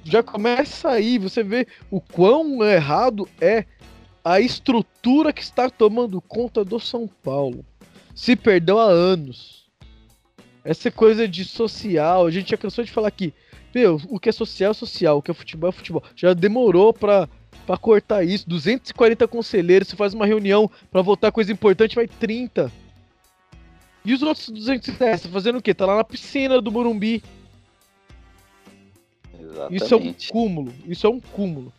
Já 0.04 0.22
começa 0.22 0.90
aí, 0.90 1.18
você 1.18 1.44
vê 1.44 1.66
o 1.90 2.02
quão 2.02 2.64
errado 2.64 3.28
é 3.40 3.66
a 4.24 4.40
estrutura 4.40 5.32
que 5.32 5.42
está 5.42 5.70
tomando 5.70 6.22
conta 6.22 6.66
do 6.66 6.80
São 6.80 7.08
Paulo. 7.08 7.66
Se 8.14 8.36
perdeu 8.36 8.80
há 8.80 8.86
anos. 8.86 9.64
Essa 10.66 10.92
coisa 10.92 11.28
de 11.28 11.44
social, 11.46 12.26
a 12.26 12.32
gente 12.32 12.52
já 12.52 12.58
cansou 12.58 12.84
de 12.84 12.92
falar 12.92 13.08
aqui. 13.08 13.34
Meu, 13.74 14.00
o 14.10 14.20
que 14.20 14.30
é 14.30 14.32
social 14.32 14.72
é 14.72 14.74
social, 14.74 15.18
o 15.18 15.22
que 15.22 15.32
é 15.32 15.34
futebol 15.34 15.70
é 15.70 15.74
futebol. 15.74 16.04
Já 16.16 16.34
demorou 16.34 16.94
pra, 16.94 17.28
pra 17.66 17.78
cortar 17.78 18.24
isso. 18.24 18.48
240 18.48 19.28
conselheiros, 19.28 19.88
você 19.88 19.96
faz 19.96 20.14
uma 20.14 20.26
reunião 20.26 20.70
pra 20.92 21.02
votar 21.02 21.32
coisa 21.32 21.52
importante, 21.52 21.96
vai 21.96 22.08
30. 22.08 22.72
E 24.06 24.14
os 24.14 24.22
outros 24.22 24.50
210, 24.50 25.22
tá 25.22 25.30
fazendo 25.30 25.58
o 25.58 25.62
quê? 25.62 25.74
Tá 25.74 25.86
lá 25.86 25.96
na 25.96 26.04
piscina 26.04 26.62
do 26.62 26.72
Morumbi. 26.72 27.24
Exatamente. 29.40 29.84
Isso 29.84 29.94
é 29.94 29.98
um 29.98 30.14
cúmulo. 30.30 30.74
Isso 30.86 31.08
é 31.08 31.10
um 31.10 31.20
cúmulo. 31.20 31.74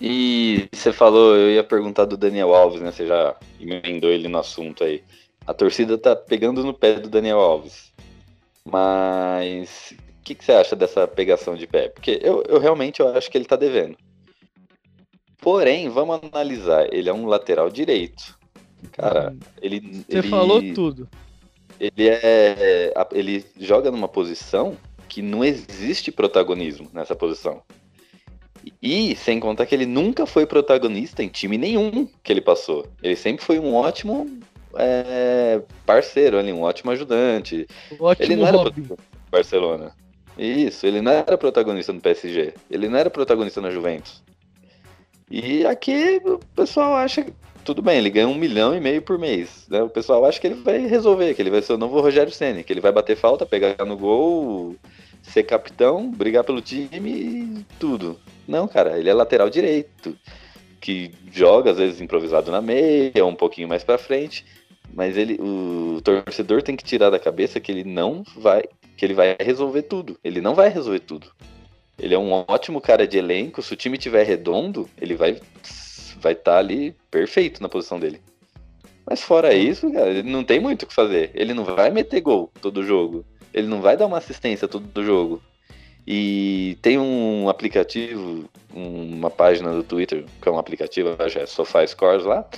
E 0.00 0.68
você 0.72 0.92
falou, 0.92 1.36
eu 1.36 1.52
ia 1.52 1.64
perguntar 1.64 2.04
do 2.04 2.16
Daniel 2.16 2.54
Alves, 2.54 2.82
né? 2.82 2.92
Você 2.92 3.06
já 3.06 3.34
emendou 3.58 4.10
ele 4.10 4.28
no 4.28 4.38
assunto 4.38 4.84
aí. 4.84 5.02
A 5.46 5.54
torcida 5.54 5.96
tá 5.96 6.14
pegando 6.14 6.62
no 6.62 6.74
pé 6.74 6.94
do 6.94 7.08
Daniel 7.08 7.40
Alves. 7.40 7.92
Mas 8.64 9.94
que, 10.26 10.34
que 10.34 10.44
você 10.44 10.52
acha 10.52 10.74
dessa 10.74 11.06
pegação 11.06 11.54
de 11.54 11.68
pé? 11.68 11.88
Porque 11.88 12.18
eu, 12.20 12.42
eu 12.48 12.58
realmente 12.58 12.98
eu 13.00 13.08
acho 13.16 13.30
que 13.30 13.38
ele 13.38 13.44
tá 13.44 13.54
devendo. 13.54 13.96
Porém, 15.40 15.88
vamos 15.88 16.18
analisar. 16.20 16.92
Ele 16.92 17.08
é 17.08 17.14
um 17.14 17.26
lateral 17.26 17.70
direito. 17.70 18.36
Cara, 18.90 19.30
Hum. 19.30 19.38
ele. 19.62 19.80
Você 19.80 20.18
ele, 20.18 20.28
falou 20.28 20.60
tudo. 20.74 21.08
Ele 21.78 22.08
é. 22.08 22.92
Ele 23.12 23.44
joga 23.60 23.90
numa 23.90 24.08
posição 24.08 24.76
que 25.08 25.22
não 25.22 25.44
existe 25.44 26.10
protagonismo 26.10 26.90
nessa 26.92 27.14
posição. 27.14 27.62
E 28.82 29.14
sem 29.14 29.38
contar 29.38 29.64
que 29.64 29.74
ele 29.76 29.86
nunca 29.86 30.26
foi 30.26 30.44
protagonista 30.44 31.22
em 31.22 31.28
time 31.28 31.56
nenhum 31.56 32.08
que 32.24 32.32
ele 32.32 32.40
passou. 32.40 32.84
Ele 33.00 33.14
sempre 33.14 33.44
foi 33.44 33.60
um 33.60 33.76
ótimo 33.76 34.26
é, 34.74 35.62
parceiro 35.84 36.36
ali, 36.36 36.52
um 36.52 36.62
ótimo 36.62 36.90
ajudante. 36.90 37.68
Ótimo 38.00 38.26
Ele 38.26 38.36
não 38.36 38.48
era 38.48 38.56
no 38.58 38.98
Barcelona. 39.30 39.94
Isso, 40.38 40.86
ele 40.86 41.00
não 41.00 41.12
era 41.12 41.38
protagonista 41.38 41.92
no 41.92 42.00
PSG. 42.00 42.54
Ele 42.70 42.88
não 42.88 42.98
era 42.98 43.10
protagonista 43.10 43.60
na 43.60 43.70
Juventus. 43.70 44.22
E 45.30 45.66
aqui 45.66 46.20
o 46.24 46.38
pessoal 46.54 46.94
acha. 46.94 47.26
Tudo 47.64 47.82
bem, 47.82 47.98
ele 47.98 48.10
ganha 48.10 48.28
um 48.28 48.34
milhão 48.34 48.76
e 48.76 48.80
meio 48.80 49.02
por 49.02 49.18
mês. 49.18 49.66
Né? 49.68 49.82
O 49.82 49.88
pessoal 49.88 50.24
acha 50.24 50.40
que 50.40 50.46
ele 50.46 50.54
vai 50.54 50.86
resolver, 50.86 51.34
que 51.34 51.42
ele 51.42 51.50
vai 51.50 51.60
ser 51.60 51.72
o 51.72 51.78
novo 51.78 52.00
Rogério 52.00 52.32
Senna, 52.32 52.62
que 52.62 52.72
ele 52.72 52.80
vai 52.80 52.92
bater 52.92 53.16
falta, 53.16 53.44
pegar 53.44 53.84
no 53.84 53.96
gol, 53.96 54.76
ser 55.20 55.42
capitão, 55.42 56.08
brigar 56.10 56.44
pelo 56.44 56.60
time 56.60 57.10
e 57.10 57.66
tudo. 57.78 58.20
Não, 58.46 58.68
cara, 58.68 58.98
ele 58.98 59.10
é 59.10 59.14
lateral 59.14 59.50
direito, 59.50 60.16
que 60.80 61.10
joga 61.32 61.72
às 61.72 61.78
vezes 61.78 62.00
improvisado 62.00 62.52
na 62.52 62.62
meia, 62.62 63.24
um 63.24 63.34
pouquinho 63.34 63.66
mais 63.66 63.82
pra 63.82 63.98
frente, 63.98 64.44
mas 64.94 65.16
ele, 65.16 65.36
o 65.40 66.00
torcedor 66.02 66.62
tem 66.62 66.76
que 66.76 66.84
tirar 66.84 67.10
da 67.10 67.18
cabeça 67.18 67.58
que 67.58 67.72
ele 67.72 67.82
não 67.82 68.22
vai, 68.36 68.62
que 68.96 69.04
ele 69.04 69.14
vai 69.14 69.36
resolver 69.40 69.82
tudo. 69.82 70.18
Ele 70.24 70.40
não 70.40 70.54
vai 70.54 70.68
resolver 70.68 71.00
tudo. 71.00 71.30
Ele 71.98 72.14
é 72.14 72.18
um 72.18 72.32
ótimo 72.32 72.80
cara 72.80 73.06
de 73.06 73.18
elenco, 73.18 73.62
se 73.62 73.72
o 73.72 73.76
time 73.76 73.96
tiver 73.98 74.24
redondo, 74.24 74.88
ele 75.00 75.14
vai 75.14 75.40
vai 76.18 76.32
estar 76.32 76.58
ali 76.58 76.94
perfeito 77.10 77.62
na 77.62 77.68
posição 77.68 78.00
dele. 78.00 78.20
Mas 79.08 79.22
fora 79.22 79.54
isso, 79.54 79.92
cara, 79.92 80.08
ele 80.08 80.28
não 80.28 80.42
tem 80.42 80.58
muito 80.58 80.82
o 80.82 80.86
que 80.86 80.94
fazer. 80.94 81.30
Ele 81.34 81.54
não 81.54 81.62
vai 81.64 81.90
meter 81.90 82.20
gol 82.20 82.50
todo 82.60 82.82
jogo. 82.82 83.24
Ele 83.52 83.66
não 83.66 83.80
vai 83.80 83.96
dar 83.96 84.06
uma 84.06 84.18
assistência 84.18 84.66
todo 84.66 85.04
jogo. 85.04 85.40
E 86.06 86.78
tem 86.82 86.98
um 86.98 87.48
aplicativo, 87.48 88.48
um- 88.74 89.14
uma 89.14 89.30
página 89.30 89.72
do 89.72 89.82
Twitter, 89.82 90.24
que 90.40 90.48
é 90.48 90.52
um 90.52 90.58
aplicativo, 90.58 91.14
acho, 91.18 91.38
é 91.38 91.46
Sofá 91.46 91.86
Scores 91.86 92.24
lá, 92.24 92.48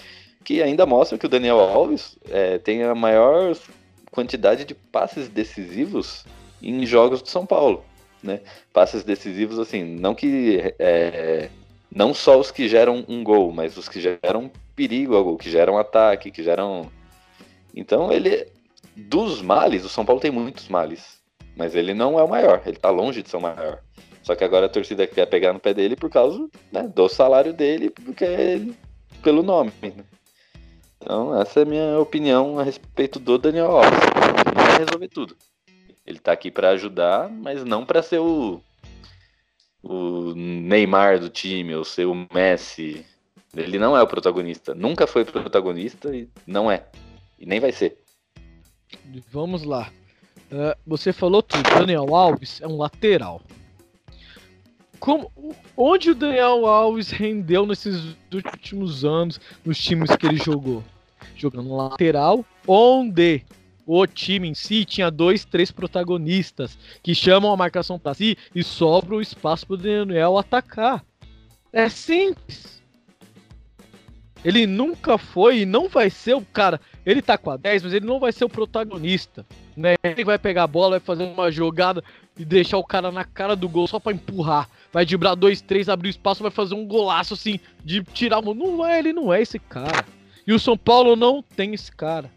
que 0.45 0.62
ainda 0.62 0.87
mostra 0.87 1.18
que 1.18 1.26
o 1.26 1.28
Daniel 1.28 1.59
Alves 1.59 2.16
é, 2.30 2.59
tem 2.59 2.83
a 2.85 2.95
maior 2.95 3.54
quantidade 4.10 4.64
de 4.64 4.74
passes 4.74 5.28
decisivos 5.28 6.24
em 6.62 6.84
jogos 6.84 7.22
do 7.22 7.28
São 7.28 7.46
Paulo, 7.46 7.84
né? 8.22 8.40
Passes 8.72 9.04
decisivos, 9.04 9.58
assim, 9.58 9.84
não 9.84 10.14
que 10.14 10.74
é, 10.78 11.48
não 11.94 12.12
só 12.12 12.38
os 12.38 12.50
que 12.50 12.68
geram 12.68 13.04
um 13.08 13.22
gol, 13.22 13.52
mas 13.52 13.76
os 13.76 13.88
que 13.88 14.00
geram 14.00 14.50
perigo 14.74 15.16
ao 15.16 15.24
gol, 15.24 15.38
que 15.38 15.50
geram 15.50 15.78
ataque, 15.78 16.30
que 16.30 16.42
geram. 16.42 16.90
Então 17.74 18.12
ele. 18.12 18.46
Dos 19.00 19.40
males, 19.40 19.84
o 19.84 19.88
São 19.88 20.04
Paulo 20.04 20.20
tem 20.20 20.30
muitos 20.30 20.68
males. 20.68 21.20
Mas 21.56 21.76
ele 21.76 21.94
não 21.94 22.18
é 22.18 22.22
o 22.24 22.28
maior, 22.28 22.62
ele 22.66 22.76
tá 22.76 22.90
longe 22.90 23.22
de 23.22 23.28
ser 23.28 23.36
o 23.36 23.40
maior. 23.40 23.80
Só 24.24 24.34
que 24.34 24.42
agora 24.42 24.66
a 24.66 24.68
torcida 24.68 25.06
quer 25.06 25.26
pegar 25.26 25.52
no 25.52 25.60
pé 25.60 25.72
dele 25.72 25.94
por 25.94 26.10
causa 26.10 26.48
né, 26.72 26.90
do 26.94 27.08
salário 27.08 27.52
dele, 27.52 27.90
porque 27.90 28.24
é 28.24 28.52
ele, 28.52 28.76
pelo 29.22 29.42
nome. 29.42 29.72
né? 29.80 30.04
Então, 31.08 31.40
essa 31.40 31.60
é 31.60 31.62
a 31.62 31.66
minha 31.66 31.98
opinião 31.98 32.58
a 32.58 32.62
respeito 32.62 33.18
do 33.18 33.38
Daniel 33.38 33.78
Alves. 33.78 33.98
Ele 34.44 34.54
vai 34.54 34.78
resolver 34.78 35.08
tudo. 35.08 35.36
Ele 36.06 36.18
tá 36.18 36.33
aqui 36.33 36.50
pra 36.50 36.68
ajudar, 36.72 37.30
mas 37.30 37.64
não 37.64 37.87
pra 37.87 38.02
ser 38.02 38.18
o, 38.18 38.61
o 39.83 40.35
Neymar 40.35 41.18
do 41.18 41.30
time, 41.30 41.74
ou 41.74 41.83
ser 41.83 42.04
o 42.04 42.26
Messi. 42.30 43.06
Ele 43.56 43.78
não 43.78 43.96
é 43.96 44.02
o 44.02 44.06
protagonista. 44.06 44.74
Nunca 44.74 45.06
foi 45.06 45.24
protagonista 45.24 46.14
e 46.14 46.28
não 46.46 46.70
é. 46.70 46.85
E 47.38 47.46
nem 47.46 47.59
vai 47.59 47.72
ser. 47.72 47.96
Vamos 49.30 49.62
lá. 49.62 49.90
É, 50.50 50.76
você 50.87 51.11
falou 51.11 51.42
tudo. 51.42 51.62
Daniel 51.70 52.14
Alves 52.14 52.61
é 52.61 52.66
um 52.66 52.76
lateral. 52.76 53.40
Como, 55.00 55.33
onde 55.74 56.11
o 56.11 56.14
Daniel 56.14 56.66
Alves 56.66 57.11
rendeu 57.11 57.64
nesses 57.64 58.14
últimos 58.30 59.06
anos 59.06 59.40
nos 59.64 59.78
times 59.78 60.14
que 60.14 60.26
ele 60.26 60.37
jogou? 60.37 60.85
Jogando 61.36 61.74
lateral, 61.74 62.44
onde 62.66 63.44
o 63.86 64.06
time 64.06 64.48
em 64.48 64.54
si 64.54 64.84
tinha 64.84 65.10
dois, 65.10 65.44
três 65.44 65.70
protagonistas 65.70 66.78
que 67.02 67.14
chamam 67.14 67.50
a 67.50 67.56
marcação 67.56 67.98
para 67.98 68.12
si 68.12 68.36
e 68.54 68.62
sobra 68.62 69.16
o 69.16 69.22
espaço 69.22 69.66
para 69.66 69.74
o 69.74 69.78
Daniel 69.78 70.36
atacar. 70.36 71.02
É 71.72 71.88
simples. 71.88 72.82
Ele 74.44 74.66
nunca 74.66 75.18
foi 75.18 75.60
e 75.60 75.66
não 75.66 75.88
vai 75.88 76.10
ser 76.10 76.34
o 76.34 76.42
cara. 76.42 76.80
Ele 77.04 77.20
tá 77.20 77.36
com 77.36 77.50
a 77.50 77.56
10, 77.56 77.82
mas 77.84 77.92
ele 77.92 78.06
não 78.06 78.20
vai 78.20 78.30
ser 78.30 78.44
o 78.44 78.48
protagonista. 78.48 79.44
Né? 79.76 79.94
Ele 80.02 80.24
vai 80.24 80.38
pegar 80.38 80.64
a 80.64 80.66
bola, 80.66 80.98
vai 80.98 81.00
fazer 81.00 81.24
uma 81.24 81.50
jogada 81.50 82.04
e 82.38 82.44
deixar 82.44 82.78
o 82.78 82.84
cara 82.84 83.10
na 83.10 83.24
cara 83.24 83.56
do 83.56 83.68
gol 83.68 83.86
só 83.86 83.98
pra 83.98 84.12
empurrar. 84.12 84.68
Vai 84.92 85.04
driblar 85.04 85.34
dois, 85.34 85.60
três, 85.60 85.88
abrir 85.88 86.08
o 86.08 86.10
espaço, 86.10 86.42
vai 86.42 86.52
fazer 86.52 86.74
um 86.74 86.86
golaço 86.86 87.34
assim, 87.34 87.58
de 87.84 88.02
tirar 88.02 88.38
o. 88.38 88.54
Não 88.54 88.84
é, 88.86 88.98
ele 88.98 89.12
não 89.12 89.32
é 89.32 89.42
esse 89.42 89.58
cara. 89.58 90.04
E 90.48 90.52
o 90.54 90.58
São 90.58 90.78
Paulo 90.78 91.14
não 91.14 91.42
tem 91.42 91.74
esse 91.74 91.92
cara. 91.92 92.30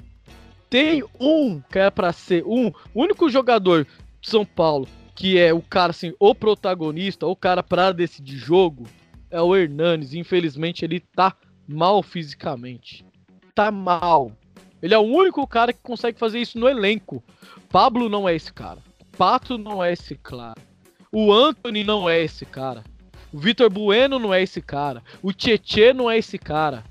Tem 0.69 1.01
um 1.17 1.61
que 1.61 1.79
é 1.79 1.89
pra 1.89 2.11
ser 2.11 2.43
um. 2.45 2.67
O 2.93 3.01
único 3.01 3.29
jogador 3.29 3.87
de 4.19 4.29
São 4.29 4.45
Paulo 4.45 4.85
que 5.15 5.37
é 5.37 5.53
o 5.53 5.61
cara 5.61 5.91
assim, 5.91 6.13
o 6.19 6.33
protagonista, 6.33 7.27
o 7.27 7.35
cara 7.35 7.61
pra 7.61 7.91
decidir 7.91 8.35
jogo, 8.35 8.87
é 9.29 9.39
o 9.41 9.55
Hernanes. 9.55 10.13
Infelizmente 10.13 10.83
ele 10.83 10.99
tá 10.99 11.33
mal 11.65 12.03
fisicamente. 12.03 13.05
Tá 13.55 13.71
mal. 13.71 14.31
Ele 14.81 14.93
é 14.93 14.97
o 14.97 15.03
único 15.03 15.47
cara 15.47 15.71
que 15.71 15.81
consegue 15.81 16.19
fazer 16.19 16.39
isso 16.39 16.59
no 16.59 16.67
elenco. 16.67 17.23
Pablo 17.69 18.09
não 18.09 18.27
é 18.27 18.35
esse 18.35 18.51
cara. 18.51 18.79
Pato 19.17 19.57
não 19.57 19.81
é 19.81 19.93
esse 19.93 20.15
cara. 20.15 20.59
O 21.13 21.31
Anthony 21.31 21.83
não 21.83 22.09
é 22.09 22.19
esse 22.19 22.45
cara. 22.45 22.83
O 23.31 23.37
Vitor 23.37 23.69
Bueno 23.69 24.19
não 24.19 24.33
é 24.33 24.41
esse 24.41 24.61
cara. 24.61 25.01
O 25.21 25.31
Tietê 25.31 25.93
não 25.93 26.11
é 26.11 26.17
esse 26.17 26.37
cara. 26.37 26.83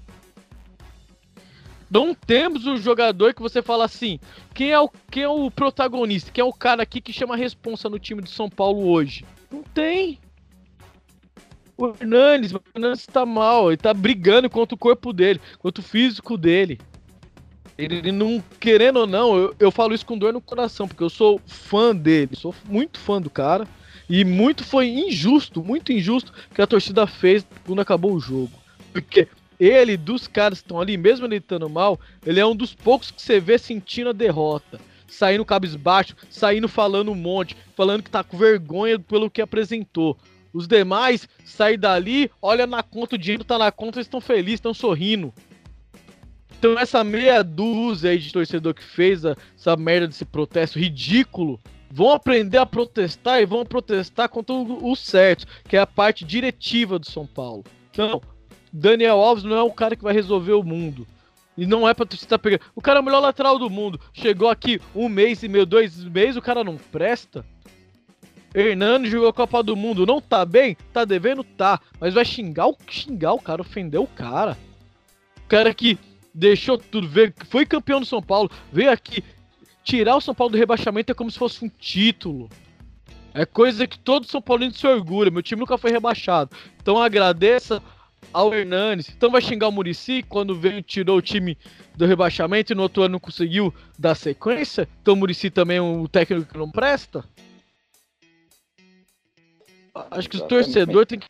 Não 1.90 2.14
temos 2.14 2.66
um 2.66 2.76
jogador 2.76 3.34
que 3.34 3.42
você 3.42 3.60
fala 3.60 3.84
assim: 3.84 4.20
quem 4.54 4.70
é 4.70 4.78
o, 4.78 4.88
quem 5.10 5.24
é 5.24 5.28
o 5.28 5.50
protagonista? 5.50 6.30
Quem 6.30 6.40
é 6.40 6.44
o 6.44 6.52
cara 6.52 6.84
aqui 6.84 7.00
que 7.00 7.12
chama 7.12 7.34
a 7.34 7.38
responsa 7.38 7.88
no 7.88 7.98
time 7.98 8.22
de 8.22 8.30
São 8.30 8.48
Paulo 8.48 8.88
hoje? 8.88 9.24
Não 9.50 9.62
tem. 9.62 10.18
O 11.76 11.88
Hernandes, 11.88 12.52
o 12.52 12.62
Hernandes 12.74 13.06
tá 13.06 13.26
mal, 13.26 13.70
ele 13.70 13.78
tá 13.78 13.92
brigando 13.92 14.48
contra 14.48 14.74
o 14.74 14.78
corpo 14.78 15.12
dele, 15.12 15.40
contra 15.58 15.80
o 15.80 15.84
físico 15.84 16.36
dele. 16.36 16.78
Ele, 17.76 17.96
ele 17.96 18.12
não, 18.12 18.44
querendo 18.60 18.98
ou 18.98 19.06
não, 19.06 19.36
eu, 19.36 19.54
eu 19.58 19.70
falo 19.70 19.94
isso 19.94 20.04
com 20.04 20.18
dor 20.18 20.32
no 20.32 20.40
coração, 20.40 20.86
porque 20.86 21.02
eu 21.02 21.08
sou 21.08 21.40
fã 21.46 21.96
dele, 21.96 22.36
sou 22.36 22.54
muito 22.68 22.98
fã 22.98 23.20
do 23.20 23.30
cara. 23.30 23.66
E 24.08 24.24
muito 24.24 24.64
foi 24.64 24.88
injusto, 24.88 25.64
muito 25.64 25.92
injusto 25.92 26.32
que 26.54 26.60
a 26.60 26.66
torcida 26.66 27.06
fez 27.06 27.46
quando 27.64 27.80
acabou 27.80 28.12
o 28.12 28.20
jogo. 28.20 28.50
Porque 28.92 29.28
ele, 29.60 29.96
dos 29.96 30.26
caras 30.26 30.58
que 30.60 30.64
estão 30.64 30.80
ali, 30.80 30.96
mesmo 30.96 31.26
ele 31.26 31.36
estando 31.36 31.68
mal, 31.68 32.00
ele 32.24 32.40
é 32.40 32.46
um 32.46 32.56
dos 32.56 32.74
poucos 32.74 33.10
que 33.10 33.20
você 33.20 33.38
vê 33.38 33.58
sentindo 33.58 34.10
a 34.10 34.14
derrota. 34.14 34.80
Saindo 35.06 35.44
cabisbaixo, 35.44 36.16
saindo 36.30 36.66
falando 36.66 37.12
um 37.12 37.16
monte, 37.16 37.56
falando 37.76 38.02
que 38.02 38.10
tá 38.10 38.24
com 38.24 38.38
vergonha 38.38 38.98
pelo 38.98 39.30
que 39.30 39.42
apresentou. 39.42 40.16
Os 40.52 40.66
demais 40.66 41.28
saem 41.44 41.78
dali, 41.78 42.30
olha 42.40 42.66
na 42.66 42.82
conta, 42.82 43.16
o 43.16 43.18
dinheiro 43.18 43.44
tá 43.44 43.58
na 43.58 43.70
conta, 43.70 43.98
eles 43.98 44.06
estão 44.06 44.20
felizes, 44.20 44.54
estão 44.54 44.72
sorrindo. 44.72 45.32
Então 46.58 46.78
essa 46.78 47.02
meia 47.02 47.42
dúzia 47.42 48.10
aí 48.10 48.18
de 48.18 48.32
torcedor 48.32 48.74
que 48.74 48.84
fez 48.84 49.24
a- 49.24 49.36
essa 49.56 49.76
merda 49.76 50.06
desse 50.08 50.24
protesto 50.24 50.78
ridículo, 50.78 51.58
vão 51.90 52.12
aprender 52.12 52.58
a 52.58 52.66
protestar 52.66 53.40
e 53.40 53.46
vão 53.46 53.64
protestar 53.64 54.28
contra 54.28 54.54
o, 54.54 54.90
o 54.90 54.94
certo, 54.94 55.46
que 55.68 55.76
é 55.76 55.80
a 55.80 55.86
parte 55.86 56.24
diretiva 56.24 56.98
do 56.98 57.06
São 57.10 57.26
Paulo. 57.26 57.64
Então, 57.90 58.20
Daniel 58.72 59.20
Alves 59.20 59.44
não 59.44 59.56
é 59.56 59.62
o 59.62 59.72
cara 59.72 59.96
que 59.96 60.02
vai 60.02 60.14
resolver 60.14 60.52
o 60.52 60.62
mundo. 60.62 61.06
E 61.56 61.66
não 61.66 61.88
é 61.88 61.92
pra 61.92 62.06
torcida 62.06 62.38
pegar. 62.38 62.60
O 62.74 62.80
cara 62.80 62.98
é 62.98 63.02
o 63.02 63.04
melhor 63.04 63.20
lateral 63.20 63.58
do 63.58 63.68
mundo. 63.68 64.00
Chegou 64.12 64.48
aqui 64.48 64.80
um 64.94 65.08
mês 65.08 65.42
e 65.42 65.48
meio, 65.48 65.66
dois 65.66 66.02
meses, 66.04 66.36
o 66.36 66.42
cara 66.42 66.64
não 66.64 66.76
presta. 66.76 67.44
Hernando 68.54 69.06
jogou 69.06 69.28
a 69.28 69.32
Copa 69.32 69.62
do 69.62 69.76
Mundo, 69.76 70.06
não 70.06 70.20
tá 70.20 70.44
bem? 70.44 70.76
Tá 70.92 71.04
devendo? 71.04 71.44
Tá. 71.44 71.80
Mas 72.00 72.14
vai 72.14 72.24
xingar 72.24 72.66
o, 72.66 72.76
xingar 72.88 73.32
o 73.32 73.40
cara, 73.40 73.62
ofender 73.62 74.00
o 74.00 74.06
cara. 74.06 74.56
O 75.44 75.48
cara 75.48 75.72
que 75.72 75.98
deixou 76.34 76.78
tudo, 76.78 77.08
veio, 77.08 77.32
foi 77.48 77.66
campeão 77.66 78.00
do 78.00 78.06
São 78.06 78.22
Paulo, 78.22 78.50
veio 78.72 78.90
aqui. 78.90 79.22
Tirar 79.84 80.16
o 80.16 80.20
São 80.20 80.34
Paulo 80.34 80.52
do 80.52 80.58
rebaixamento 80.58 81.12
é 81.12 81.14
como 81.14 81.30
se 81.30 81.38
fosse 81.38 81.64
um 81.64 81.68
título. 81.68 82.48
É 83.32 83.46
coisa 83.46 83.86
que 83.86 83.98
todo 83.98 84.26
São 84.26 84.42
Paulino 84.42 84.74
se 84.74 84.86
orgulha. 84.86 85.30
Meu 85.30 85.42
time 85.42 85.60
nunca 85.60 85.78
foi 85.78 85.90
rebaixado. 85.90 86.50
Então 86.80 87.00
agradeça 87.00 87.82
ao 88.32 88.54
Hernanes. 88.54 89.08
Então 89.08 89.30
vai 89.30 89.40
xingar 89.40 89.68
o 89.68 89.72
Murici 89.72 90.22
quando 90.22 90.54
veio 90.54 90.82
tirou 90.82 91.18
o 91.18 91.22
time 91.22 91.56
do 91.96 92.06
rebaixamento 92.06 92.72
e 92.72 92.76
no 92.76 92.82
outro 92.82 93.02
ano 93.02 93.12
não 93.12 93.20
conseguiu 93.20 93.74
dar 93.98 94.14
sequência. 94.14 94.88
Então 95.02 95.14
o 95.14 95.16
Murici 95.16 95.50
também 95.50 95.78
é 95.78 95.82
um 95.82 96.06
técnico 96.06 96.52
que 96.52 96.58
não 96.58 96.70
presta. 96.70 97.24
Acho 100.10 100.28
que 100.28 100.36
os 100.36 100.42
torcedores 100.42 101.08
têm 101.08 101.18
que. 101.18 101.26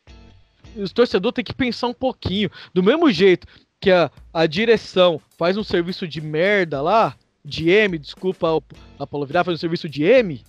Os 0.77 0.93
torcedores 0.93 1.35
têm 1.35 1.45
que 1.45 1.55
pensar 1.55 1.89
um 1.89 1.95
pouquinho. 1.95 2.51
Do 2.73 2.83
mesmo 2.83 3.11
jeito 3.11 3.47
que 3.81 3.91
a, 3.91 4.11
a 4.33 4.47
direção 4.47 5.21
faz 5.39 5.57
um 5.57 5.65
serviço 5.65 6.07
de 6.07 6.21
merda 6.21 6.83
lá, 6.83 7.17
de 7.45 7.71
M, 7.71 7.99
desculpa 7.99 8.63
a 8.99 9.07
Paulo 9.07 9.27
Virar, 9.27 9.43
faz 9.43 9.57
um 9.57 9.61
serviço 9.61 9.89
de 9.89 10.05
M, 10.05 10.43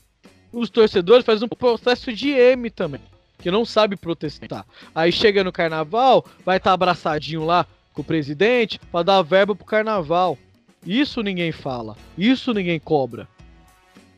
os 0.51 0.69
torcedores 0.69 1.25
fazem 1.25 1.45
um 1.45 1.49
processo 1.49 2.12
de 2.13 2.30
M 2.30 2.69
também. 2.69 3.01
Que 3.41 3.51
não 3.51 3.65
sabe 3.65 3.95
protestar. 3.95 4.65
Aí 4.93 5.12
chega 5.12 5.43
no 5.43 5.51
carnaval, 5.51 6.25
vai 6.45 6.58
estar 6.58 6.71
tá 6.71 6.73
abraçadinho 6.73 7.45
lá 7.45 7.65
com 7.93 8.01
o 8.01 8.06
presidente 8.06 8.80
para 8.91 9.04
dar 9.04 9.21
verba 9.21 9.56
pro 9.56 9.65
carnaval. 9.65 10.38
Isso 10.86 11.21
ninguém 11.21 11.51
fala. 11.51 11.95
Isso 12.17 12.54
ninguém 12.54 12.80
cobra. 12.80 13.27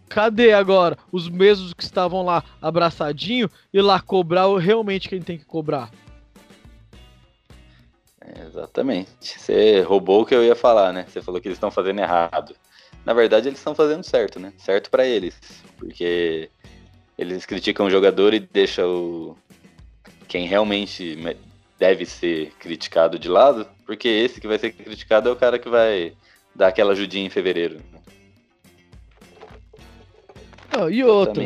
Cadê 0.09 0.53
agora 0.53 0.97
os 1.11 1.27
mesmos 1.27 1.73
que 1.73 1.83
estavam 1.83 2.23
lá 2.23 2.43
abraçadinho 2.61 3.49
e 3.73 3.81
lá 3.81 3.99
cobrar 3.99 4.47
realmente 4.59 5.09
quem 5.09 5.21
tem 5.21 5.37
que 5.37 5.45
cobrar? 5.45 5.89
Exatamente. 8.47 9.09
Você 9.39 9.81
roubou 9.81 10.21
o 10.21 10.25
que 10.25 10.35
eu 10.35 10.43
ia 10.43 10.55
falar, 10.55 10.93
né? 10.93 11.05
Você 11.07 11.21
falou 11.21 11.41
que 11.41 11.47
eles 11.47 11.57
estão 11.57 11.71
fazendo 11.71 11.99
errado. 11.99 12.55
Na 13.05 13.13
verdade, 13.13 13.49
eles 13.49 13.59
estão 13.59 13.75
fazendo 13.75 14.03
certo, 14.03 14.39
né? 14.39 14.53
Certo 14.57 14.89
para 14.89 15.05
eles, 15.05 15.35
porque 15.77 16.49
eles 17.17 17.45
criticam 17.45 17.85
o 17.85 17.89
jogador 17.89 18.33
e 18.33 18.39
deixam 18.39 18.87
o 18.89 19.37
quem 20.27 20.47
realmente 20.47 21.17
deve 21.77 22.05
ser 22.05 22.51
criticado 22.59 23.19
de 23.19 23.29
lado, 23.29 23.67
porque 23.85 24.07
esse 24.07 24.41
que 24.41 24.47
vai 24.47 24.57
ser 24.57 24.71
criticado 24.71 25.29
é 25.29 25.31
o 25.31 25.35
cara 25.35 25.59
que 25.59 25.69
vai 25.69 26.13
dar 26.55 26.69
aquela 26.69 26.93
ajudinha 26.93 27.27
em 27.27 27.29
fevereiro. 27.29 27.75
Né? 27.75 27.99
Ah, 30.71 30.89
e 30.89 31.03
outra. 31.03 31.43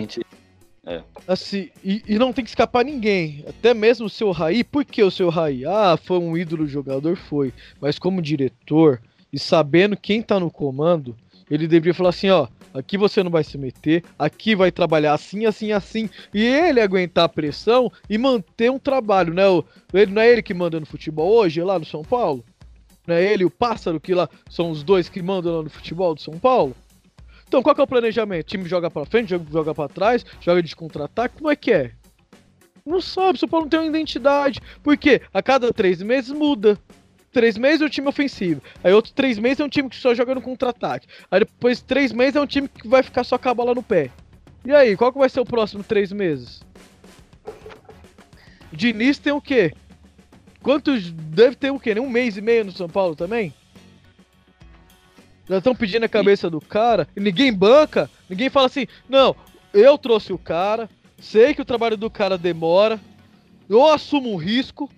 É. 0.85 1.03
Assim, 1.27 1.69
e, 1.83 2.01
e, 2.07 2.17
não 2.17 2.31
tem 2.31 2.45
que 2.45 2.49
escapar 2.49 2.85
ninguém. 2.85 3.43
Até 3.45 3.73
mesmo 3.73 4.05
o 4.05 4.09
seu 4.09 4.31
Raí. 4.31 4.63
Por 4.63 4.85
que 4.85 5.03
o 5.03 5.11
seu 5.11 5.27
Raí? 5.27 5.65
Ah, 5.65 5.99
foi 6.01 6.17
um 6.17 6.37
ídolo 6.37 6.65
jogador? 6.65 7.17
Foi. 7.17 7.53
Mas 7.81 7.99
como 7.99 8.21
diretor, 8.21 9.01
e 9.33 9.37
sabendo 9.37 9.97
quem 9.97 10.21
tá 10.21 10.39
no 10.39 10.49
comando, 10.49 11.13
ele 11.49 11.67
deveria 11.67 11.93
falar 11.93 12.09
assim, 12.09 12.29
ó. 12.29 12.47
Aqui 12.73 12.97
você 12.97 13.23
não 13.23 13.31
vai 13.31 13.43
se 13.43 13.57
meter, 13.57 14.03
aqui 14.19 14.55
vai 14.55 14.71
trabalhar 14.71 15.13
assim, 15.13 15.45
assim, 15.45 15.71
assim. 15.71 16.09
E 16.33 16.45
ele 16.45 16.79
aguentar 16.79 17.25
a 17.25 17.29
pressão 17.29 17.91
e 18.09 18.17
manter 18.17 18.69
um 18.69 18.77
trabalho, 18.77 19.33
né? 19.33 19.43
Ele, 19.93 20.11
não 20.11 20.21
é 20.21 20.31
ele 20.31 20.43
que 20.43 20.53
manda 20.53 20.79
no 20.79 20.85
futebol 20.85 21.31
hoje, 21.33 21.61
lá 21.63 21.79
no 21.79 21.85
São 21.85 22.03
Paulo? 22.03 22.43
Não 23.07 23.15
é 23.15 23.23
ele 23.23 23.43
e 23.43 23.45
o 23.45 23.49
Pássaro 23.49 23.99
que 23.99 24.13
lá 24.13 24.29
são 24.49 24.69
os 24.69 24.83
dois 24.83 25.07
que 25.09 25.21
mandam 25.21 25.57
lá 25.57 25.63
no 25.63 25.69
futebol 25.69 26.13
do 26.13 26.21
São 26.21 26.37
Paulo? 26.37 26.75
Então, 27.47 27.63
qual 27.63 27.73
que 27.73 27.79
é 27.79 27.83
o 27.83 27.87
planejamento? 27.87 28.45
O 28.45 28.49
time 28.49 28.65
joga 28.67 28.91
pra 28.91 29.05
frente, 29.05 29.29
joga, 29.29 29.45
joga 29.49 29.73
pra 29.73 29.87
trás, 29.87 30.25
joga 30.41 30.61
de 30.61 30.75
contra-ataque, 30.75 31.37
como 31.37 31.49
é 31.49 31.55
que 31.55 31.71
é? 31.71 31.91
Não 32.85 33.01
sabe, 33.01 33.37
o 33.37 33.39
São 33.39 33.49
Paulo 33.49 33.65
não 33.65 33.69
tem 33.69 33.79
uma 33.79 33.87
identidade. 33.87 34.59
Por 34.83 34.97
quê? 34.97 35.21
A 35.33 35.41
cada 35.41 35.73
três 35.73 36.01
meses 36.01 36.31
muda. 36.31 36.77
Três 37.37 37.55
meses 37.55 37.83
é 37.83 37.85
um 37.85 37.89
time 37.89 38.07
ofensivo. 38.07 38.63
Aí 38.83 38.91
outros 38.91 39.13
três 39.13 39.37
meses 39.37 39.59
é 39.59 39.63
um 39.63 39.69
time 39.69 39.87
que 39.87 39.95
só 39.95 40.11
joga 40.15 40.33
no 40.33 40.41
contra-ataque. 40.41 41.07
Aí 41.29 41.41
depois 41.41 41.79
três 41.79 42.11
meses 42.11 42.35
é 42.35 42.41
um 42.41 42.47
time 42.47 42.67
que 42.67 42.87
vai 42.87 43.03
ficar 43.03 43.23
só 43.23 43.37
com 43.37 43.47
a 43.47 43.53
bola 43.53 43.75
no 43.75 43.83
pé. 43.83 44.09
E 44.65 44.73
aí, 44.73 44.97
qual 44.97 45.13
que 45.13 45.19
vai 45.19 45.29
ser 45.29 45.39
o 45.41 45.45
próximo 45.45 45.83
três 45.83 46.11
meses? 46.11 46.63
O 48.73 48.75
Diniz 48.75 49.19
tem 49.19 49.31
o 49.31 49.39
quê? 49.39 49.71
Quantos. 50.63 51.11
Deve 51.11 51.55
ter 51.55 51.69
o 51.69 51.79
quê? 51.79 51.93
Um 51.99 52.09
mês 52.09 52.37
e 52.37 52.41
meio 52.41 52.65
no 52.65 52.71
São 52.71 52.89
Paulo 52.89 53.15
também? 53.15 53.53
Já 55.47 55.59
estão 55.59 55.75
pedindo 55.75 56.05
a 56.05 56.09
cabeça 56.09 56.49
do 56.49 56.59
cara 56.59 57.07
e 57.15 57.19
ninguém 57.19 57.53
banca, 57.53 58.09
ninguém 58.27 58.49
fala 58.49 58.65
assim: 58.65 58.87
não, 59.07 59.35
eu 59.75 59.95
trouxe 59.95 60.33
o 60.33 60.39
cara, 60.39 60.89
sei 61.19 61.53
que 61.53 61.61
o 61.61 61.65
trabalho 61.65 61.97
do 61.97 62.09
cara 62.09 62.35
demora, 62.35 62.99
eu 63.69 63.85
assumo 63.85 64.33
um 64.33 64.37
risco 64.37 64.89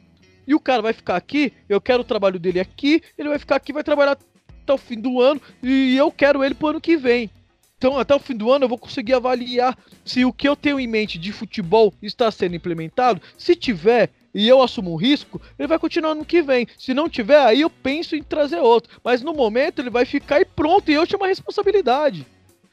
e 0.49 0.55
o 0.55 0.59
cara 0.59 0.81
vai 0.81 0.93
ficar 0.93 1.15
aqui, 1.15 1.53
eu 1.69 1.79
quero 1.79 2.01
o 2.01 2.03
trabalho 2.03 2.39
dele 2.39 2.59
aqui, 2.59 3.03
ele 3.15 3.29
vai 3.29 3.38
ficar 3.38 3.55
aqui, 3.55 3.71
vai 3.71 3.83
trabalhar 3.83 4.17
até 4.63 4.73
o 4.73 4.79
fim 4.79 4.99
do 4.99 5.21
ano 5.21 5.39
e 5.62 5.95
eu 5.95 6.12
quero 6.12 6.43
ele 6.43 6.55
pro 6.55 6.69
ano 6.69 6.81
que 6.81 6.97
vem. 6.97 7.29
Então, 7.77 7.99
até 7.99 8.15
o 8.15 8.19
fim 8.19 8.35
do 8.35 8.51
ano 8.51 8.65
eu 8.65 8.69
vou 8.69 8.77
conseguir 8.77 9.13
avaliar 9.13 9.77
se 10.03 10.25
o 10.25 10.33
que 10.33 10.49
eu 10.49 10.55
tenho 10.55 10.79
em 10.79 10.88
mente 10.88 11.19
de 11.19 11.31
futebol 11.31 11.93
está 12.01 12.31
sendo 12.31 12.55
implementado. 12.55 13.21
Se 13.38 13.55
tiver, 13.55 14.09
e 14.33 14.47
eu 14.47 14.59
assumo 14.59 14.91
um 14.91 14.95
risco, 14.95 15.39
ele 15.57 15.67
vai 15.67 15.77
continuar 15.77 16.15
no 16.15 16.25
que 16.25 16.41
vem. 16.41 16.67
Se 16.79 16.95
não 16.95 17.07
tiver, 17.07 17.39
aí 17.39 17.62
eu 17.62 17.69
penso 17.69 18.15
em 18.15 18.23
trazer 18.23 18.59
outro. 18.59 18.99
Mas 19.03 19.21
no 19.21 19.33
momento 19.33 19.79
ele 19.79 19.91
vai 19.91 20.03
ficar 20.03 20.41
e 20.41 20.45
pronto, 20.45 20.89
e 20.89 20.95
eu 20.95 21.05
chamo 21.05 21.25
a 21.25 21.27
responsabilidade. 21.27 22.25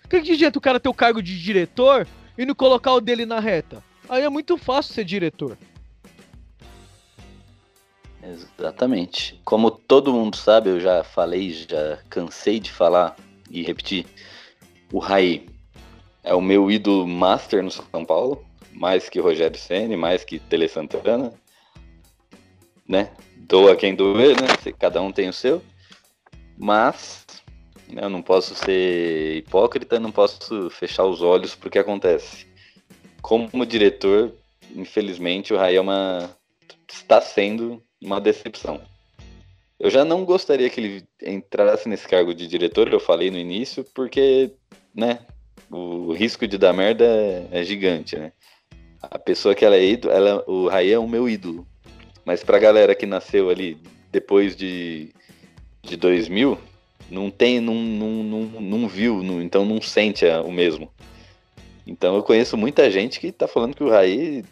Que 0.09 0.17
adianta 0.17 0.59
o 0.59 0.63
cara 0.63 0.81
ter 0.81 0.89
o 0.89 0.95
cargo 0.95 1.23
de 1.23 1.39
diretor 1.39 2.09
e 2.39 2.47
não 2.47 2.55
colocar 2.55 2.95
o 2.95 3.03
dele 3.03 3.27
na 3.27 3.39
reta? 3.39 3.85
Aí 4.09 4.23
é 4.23 4.29
muito 4.31 4.57
fácil 4.57 4.95
ser 4.95 5.05
diretor. 5.05 5.59
Exatamente. 8.27 9.41
Como 9.45 9.71
todo 9.71 10.13
mundo 10.13 10.37
sabe, 10.37 10.71
eu 10.71 10.81
já 10.81 11.05
falei, 11.05 11.53
já 11.53 11.99
cansei 12.11 12.59
de 12.59 12.73
falar 12.73 13.17
e 13.51 13.63
repetir. 13.63 14.07
O 14.93 14.99
Raí 14.99 15.47
é 16.25 16.35
o 16.35 16.41
meu 16.41 16.71
ídolo 16.71 17.07
master 17.07 17.63
no 17.63 17.71
São 17.71 18.05
Paulo, 18.05 18.45
mais 18.73 19.09
que 19.09 19.21
Rogério 19.21 19.59
Ceni, 19.59 19.97
mais 19.97 20.25
que 20.25 20.39
Tele 20.39 20.69
Santana, 20.69 21.33
né? 22.89 23.13
Doa 23.37 23.77
quem 23.77 23.95
doer, 23.95 24.37
né? 24.41 24.49
Cada 24.79 25.01
um 25.01 25.13
tem 25.13 25.29
o 25.29 25.33
seu. 25.33 25.63
Mas 26.59 27.25
né, 27.89 28.03
eu 28.05 28.11
não 28.11 28.23
posso 28.23 28.55
ser 28.55 29.37
hipócrita, 29.37 30.01
não 30.01 30.11
posso 30.11 30.69
fechar 30.71 31.05
os 31.05 31.23
olhos 31.23 31.55
para 31.55 31.69
o 31.69 31.71
que 31.71 31.79
acontece. 31.79 32.47
Como 33.23 33.65
diretor, 33.65 34.33
infelizmente, 34.75 35.53
o 35.53 35.57
Rai 35.57 35.77
é 35.77 35.81
uma... 35.81 36.31
está 36.89 37.21
sendo 37.21 37.83
uma 38.03 38.21
decepção. 38.21 38.81
Eu 39.79 39.91
já 39.91 40.05
não 40.05 40.25
gostaria 40.25 40.71
que 40.71 40.81
ele 40.81 41.05
entrasse 41.23 41.89
nesse 41.89 42.09
cargo 42.09 42.35
de 42.35 42.47
diretor, 42.47 42.91
eu 42.93 43.01
falei 43.01 43.31
no 43.31 43.39
início, 43.39 43.85
porque, 43.95 44.51
né, 44.95 45.21
o 45.71 46.13
risco 46.13 46.47
de 46.47 46.57
dar 46.57 46.73
merda 46.73 47.05
é, 47.05 47.49
é 47.51 47.63
gigante, 47.63 48.17
né? 48.17 48.33
A 49.03 49.19
pessoa 49.19 49.55
que 49.55 49.65
ela 49.65 49.77
é 49.77 49.85
ídolo, 49.85 50.15
ela, 50.15 50.45
o 50.47 50.69
Rai 50.69 50.91
é 50.91 50.99
o 50.99 51.07
meu 51.07 51.29
ídolo. 51.29 51.67
Mas 52.25 52.43
pra 52.43 52.59
galera 52.59 52.95
que 52.95 53.07
nasceu 53.07 53.51
ali 53.51 53.79
depois 54.11 54.57
de, 54.57 55.11
de 55.83 55.97
2000, 55.97 56.59
não 57.11 57.31
tem, 57.31 57.61
não, 57.61 57.75
não, 57.75 58.11
não, 58.25 58.61
não 58.61 58.89
viu, 58.89 59.23
não, 59.23 59.41
então 59.41 59.65
não 59.65 59.81
sente 59.81 60.25
o 60.45 60.51
mesmo. 60.51 60.91
Então 61.87 62.17
eu 62.17 62.23
conheço 62.23 62.57
muita 62.57 62.91
gente 62.91 63.21
que 63.21 63.31
tá 63.31 63.47
falando 63.47 63.77
que 63.77 63.85
o 63.85 63.91
Raí 63.91 64.45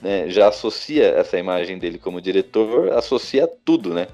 né, 0.00 0.28
já 0.28 0.48
associa 0.48 1.06
essa 1.08 1.38
imagem 1.38 1.78
dele 1.78 1.98
como 1.98 2.20
diretor, 2.20 2.92
associa 2.92 3.48
tudo, 3.64 3.94
né? 3.94 4.08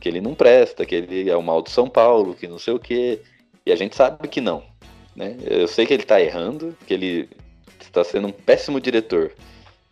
Que 0.00 0.08
ele 0.08 0.20
não 0.20 0.34
presta, 0.34 0.84
que 0.84 0.94
ele 0.94 1.30
é 1.30 1.36
o 1.36 1.42
mal 1.42 1.62
do 1.62 1.70
São 1.70 1.88
Paulo, 1.88 2.34
que 2.34 2.46
não 2.46 2.58
sei 2.58 2.74
o 2.74 2.78
quê. 2.78 3.20
E 3.64 3.72
a 3.72 3.76
gente 3.76 3.96
sabe 3.96 4.28
que 4.28 4.40
não. 4.40 4.62
Né? 5.14 5.36
Eu 5.44 5.66
sei 5.66 5.86
que 5.86 5.94
ele 5.94 6.02
tá 6.02 6.20
errando, 6.20 6.76
que 6.86 6.92
ele 6.92 7.28
está 7.80 8.04
sendo 8.04 8.28
um 8.28 8.32
péssimo 8.32 8.80
diretor. 8.80 9.32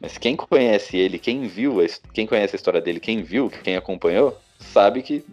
Mas 0.01 0.19
quem 0.19 0.37
conhece 0.37 0.97
ele, 0.97 1.19
quem 1.19 1.47
viu, 1.47 1.79
quem 2.13 2.27
conhece 2.27 2.55
a 2.55 2.59
história 2.59 2.81
dele, 2.81 3.01
quem 3.01 3.23
viu, 3.23 3.49
quem 3.49 3.77
acompanhou, 3.77 4.39
sabe 4.59 5.03
que 5.03 5.25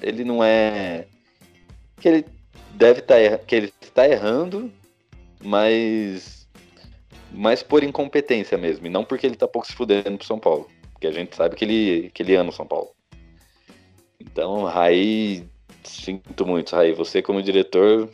ele 0.00 0.24
não 0.24 0.42
é. 0.42 1.06
que 2.00 2.08
ele 2.08 2.24
deve 2.74 3.00
estar 3.00 3.16
tá 3.16 3.38
que 3.38 3.54
ele 3.56 3.72
está 3.80 4.08
errando, 4.08 4.70
mas 5.42 6.37
mas 7.32 7.62
por 7.62 7.82
incompetência 7.82 8.56
mesmo, 8.56 8.86
e 8.86 8.90
não 8.90 9.04
porque 9.04 9.26
ele 9.26 9.34
está 9.34 9.46
pouco 9.46 9.66
se 9.66 9.74
fudendo 9.74 10.18
pro 10.18 10.26
São 10.26 10.38
Paulo, 10.38 10.68
porque 10.92 11.06
a 11.06 11.12
gente 11.12 11.34
sabe 11.34 11.56
que 11.56 11.64
ele 11.64 12.10
que 12.12 12.22
ele 12.22 12.34
ama 12.34 12.50
o 12.50 12.52
São 12.52 12.66
Paulo. 12.66 12.90
Então, 14.20 14.64
Raí, 14.64 15.44
sinto 15.84 16.46
muito, 16.46 16.74
Raí, 16.74 16.92
você 16.92 17.22
como 17.22 17.42
diretor 17.42 18.10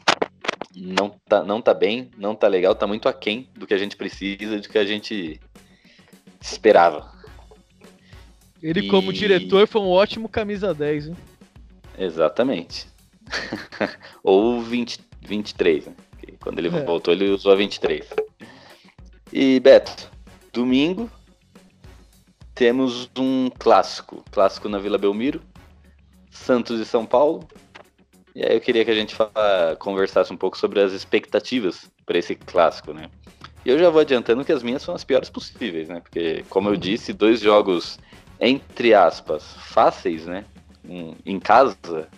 não 0.77 1.11
tá, 1.29 1.43
não 1.43 1.61
tá 1.61 1.73
bem, 1.73 2.11
não 2.17 2.35
tá 2.35 2.49
legal, 2.49 2.75
tá 2.75 2.87
muito 2.87 3.09
aquém 3.09 3.49
do 3.55 3.67
que 3.67 3.75
a 3.75 3.79
gente 3.79 3.97
precisa, 3.97 4.59
do 4.59 4.69
que 4.69 4.79
a 4.79 4.85
gente 4.85 5.41
esperava. 6.41 7.13
Ele, 8.63 8.81
e... 8.81 8.89
como 8.89 9.13
diretor, 9.13 9.67
foi 9.67 9.81
um 9.81 9.89
ótimo 9.89 10.29
camisa 10.29 10.75
10, 10.75 11.09
hein? 11.09 11.17
Exatamente. 11.99 12.87
Ou 14.23 14.61
20, 14.61 15.01
23, 15.23 15.87
né? 15.87 15.95
Quando 16.41 16.59
ele 16.59 16.69
é. 16.69 16.85
voltou, 16.85 17.15
ele 17.15 17.31
usou 17.31 17.53
a 17.53 17.57
23. 17.57 18.07
E, 19.37 19.59
Beto, 19.59 20.09
domingo 20.53 21.11
temos 22.55 23.11
um 23.19 23.51
clássico. 23.51 24.25
Clássico 24.31 24.69
na 24.69 24.79
Vila 24.79 24.97
Belmiro. 24.97 25.43
Santos 26.31 26.79
e 26.79 26.85
São 26.85 27.05
Paulo. 27.05 27.45
E 28.33 28.45
aí 28.45 28.55
eu 28.55 28.61
queria 28.61 28.85
que 28.85 28.93
a 28.93 28.95
gente 28.95 29.13
fala, 29.13 29.75
conversasse 29.81 30.33
um 30.33 30.37
pouco 30.37 30.57
sobre 30.57 30.81
as 30.81 30.93
expectativas 30.93 31.91
para 32.07 32.17
esse 32.17 32.37
clássico, 32.37 32.93
né? 32.93 33.11
E 33.65 33.71
eu 33.71 33.77
já 33.77 33.91
vou 33.91 34.03
adiantando 34.03 34.45
que 34.45 34.53
as 34.53 34.63
minhas 34.63 34.83
são 34.83 34.95
as 34.95 35.03
piores 35.03 35.29
possíveis, 35.29 35.89
né? 35.89 35.99
Porque, 35.99 36.45
como 36.49 36.69
eu 36.69 36.77
disse, 36.77 37.13
dois 37.13 37.41
jogos, 37.41 37.99
entre 38.39 38.95
aspas, 38.95 39.43
fáceis, 39.59 40.27
né? 40.27 40.45
Um, 40.89 41.13
em 41.27 41.41
casa, 41.41 42.09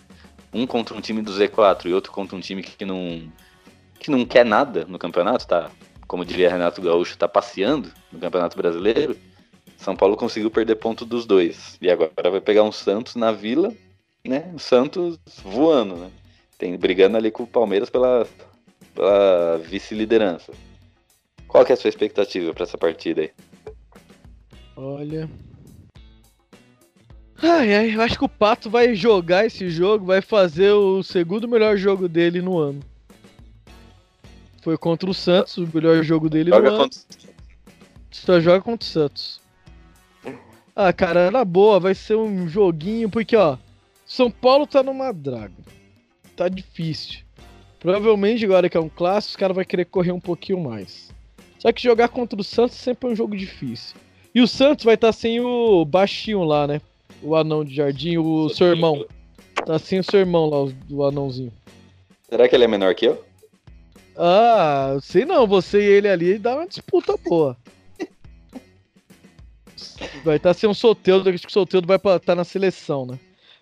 um 0.53 0.67
contra 0.67 0.95
um 0.95 1.01
time 1.01 1.23
do 1.23 1.31
Z4 1.31 1.87
e 1.87 1.93
outro 1.95 2.11
contra 2.11 2.35
um 2.35 2.41
time 2.41 2.61
que 2.61 2.85
não, 2.85 3.27
que 3.99 4.11
não 4.11 4.23
quer 4.23 4.45
nada 4.45 4.85
no 4.85 4.99
campeonato, 4.99 5.47
tá 5.47 5.71
como 6.07 6.25
diria 6.25 6.49
Renato 6.49 6.81
Gaúcho, 6.81 7.13
está 7.13 7.27
passeando 7.27 7.91
no 8.11 8.19
Campeonato 8.19 8.57
Brasileiro, 8.57 9.17
São 9.77 9.95
Paulo 9.95 10.15
conseguiu 10.15 10.49
perder 10.49 10.75
ponto 10.75 11.05
dos 11.05 11.25
dois. 11.25 11.77
E 11.81 11.89
agora 11.89 12.31
vai 12.31 12.41
pegar 12.41 12.63
um 12.63 12.71
Santos 12.71 13.15
na 13.15 13.31
Vila, 13.31 13.73
né? 14.25 14.51
O 14.55 14.59
Santos 14.59 15.19
voando, 15.43 15.95
né? 15.97 16.09
Tem 16.57 16.75
brigando 16.77 17.17
ali 17.17 17.29
com 17.29 17.43
o 17.43 17.47
Palmeiras 17.47 17.89
pela, 17.89 18.25
pela 18.95 19.57
vice-liderança. 19.57 20.51
Qual 21.47 21.63
que 21.65 21.71
é 21.71 21.75
a 21.75 21.77
sua 21.77 21.89
expectativa 21.89 22.53
para 22.53 22.63
essa 22.63 22.77
partida 22.77 23.21
aí? 23.21 23.31
Olha. 24.75 25.29
Ai, 27.41 27.73
ai, 27.73 27.95
eu 27.95 28.01
acho 28.01 28.17
que 28.17 28.25
o 28.25 28.29
Pato 28.29 28.69
vai 28.69 28.95
jogar 28.95 29.45
esse 29.45 29.69
jogo, 29.69 30.05
vai 30.05 30.21
fazer 30.21 30.71
o 30.71 31.03
segundo 31.03 31.47
melhor 31.47 31.77
jogo 31.77 32.07
dele 32.07 32.41
no 32.41 32.57
ano. 32.57 32.79
Foi 34.67 34.77
contra 34.77 35.09
o 35.09 35.13
Santos, 35.13 35.55
o 35.55 35.69
melhor 35.73 36.03
jogo 36.03 36.29
dele 36.29 36.49
Joga 36.49 36.67
ano. 36.67 36.77
contra... 36.79 36.99
Só 38.11 38.37
joga 38.41 38.59
contra 38.59 38.85
o 38.85 38.89
Santos. 38.89 39.39
Ah, 40.75 40.91
cara, 40.91 41.31
na 41.31 41.45
boa, 41.45 41.79
vai 41.79 41.95
ser 41.95 42.17
um 42.17 42.49
joguinho, 42.49 43.09
porque, 43.09 43.37
ó, 43.37 43.55
São 44.05 44.29
Paulo 44.29 44.67
tá 44.67 44.83
numa 44.83 45.13
draga. 45.13 45.53
Tá 46.35 46.49
difícil. 46.49 47.19
Provavelmente 47.79 48.43
agora 48.43 48.69
que 48.69 48.75
é 48.75 48.79
um 48.81 48.89
clássico, 48.89 49.29
os 49.31 49.35
caras 49.37 49.55
vão 49.55 49.63
querer 49.63 49.85
correr 49.85 50.11
um 50.11 50.19
pouquinho 50.19 50.59
mais. 50.59 51.13
Só 51.59 51.71
que 51.71 51.81
jogar 51.81 52.09
contra 52.09 52.37
o 52.37 52.43
Santos 52.43 52.75
sempre 52.75 53.07
é 53.07 53.13
um 53.13 53.15
jogo 53.15 53.37
difícil. 53.37 53.95
E 54.35 54.41
o 54.41 54.47
Santos 54.49 54.83
vai 54.83 54.95
estar 54.95 55.13
sem 55.13 55.39
o 55.39 55.85
baixinho 55.85 56.43
lá, 56.43 56.67
né? 56.67 56.81
O 57.23 57.37
anão 57.37 57.63
de 57.63 57.73
jardim, 57.73 58.17
o 58.17 58.49
seu 58.49 58.67
irmão. 58.67 59.05
Tá 59.65 59.79
sem 59.79 59.99
o 59.99 60.03
seu 60.03 60.19
irmão 60.19 60.49
lá, 60.49 60.61
o- 60.65 60.73
o 60.89 61.05
anãozinho. 61.05 61.53
Será 62.29 62.49
que 62.49 62.53
ele 62.53 62.65
é 62.65 62.67
menor 62.67 62.93
que 62.93 63.05
eu? 63.05 63.25
Ah, 64.17 64.97
sei 65.01 65.25
não, 65.25 65.45
você 65.45 65.79
e 65.79 65.85
ele 65.85 66.07
ali 66.07 66.39
dá 66.39 66.55
uma 66.55 66.67
disputa 66.67 67.15
boa. 67.17 67.55
Vai 70.23 70.37
estar 70.37 70.53
sem 70.53 70.67
um 70.67 70.73
Soteldo, 70.73 71.29
acho 71.29 71.43
que 71.43 71.49
o 71.49 71.53
Soteldo 71.53 71.87
vai 71.87 71.97
estar 71.97 72.35
na 72.35 72.43
seleção, 72.43 73.05
né? 73.05 73.19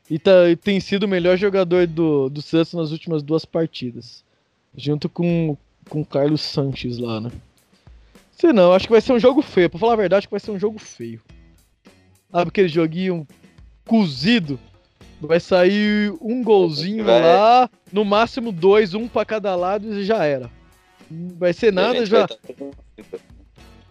E, 0.10 0.18
tá, 0.18 0.50
e 0.50 0.56
tem 0.56 0.80
sido 0.80 1.04
o 1.04 1.08
melhor 1.08 1.38
jogador 1.38 1.88
do, 1.88 2.30
do 2.30 2.42
Santos 2.42 2.74
nas 2.74 2.92
últimas 2.92 3.22
duas 3.22 3.44
partidas. 3.44 4.24
Junto 4.78 5.10
com, 5.10 5.58
com 5.90 6.02
o 6.02 6.06
Carlos 6.06 6.42
Sanches 6.42 6.98
lá, 6.98 7.20
né? 7.20 7.32
Sei 8.32 8.54
não, 8.54 8.74
acho 8.74 8.86
que 8.86 8.92
vai 8.92 9.02
ser 9.02 9.14
um 9.14 9.20
jogo 9.20 9.42
feio. 9.42 9.70
Pra 9.70 9.80
falar 9.80 9.94
a 9.94 9.98
verdade, 9.98 10.20
acho 10.20 10.28
que 10.28 10.34
vai 10.34 10.40
ser 10.40 10.52
um 10.52 10.60
jogo 10.60 10.78
feio. 10.78 11.22
Sabe 12.32 12.50
aquele 12.50 12.68
joguinho 12.68 13.28
cozido? 13.86 14.60
Vai 15.22 15.40
sair 15.40 16.14
um 16.22 16.44
golzinho 16.44 17.06
Vai. 17.06 17.22
lá, 17.22 17.70
no 17.92 18.04
máximo 18.04 18.52
dois, 18.52 18.94
um 18.94 19.08
pra 19.08 19.26
cada 19.26 19.56
lado 19.56 19.94
e 19.94 20.04
já 20.04 20.24
era. 20.26 20.52
Não 21.10 21.36
vai 21.38 21.54
ser 21.54 21.72
nada, 21.72 22.06
já. 22.06 22.28
tá- 22.28 22.36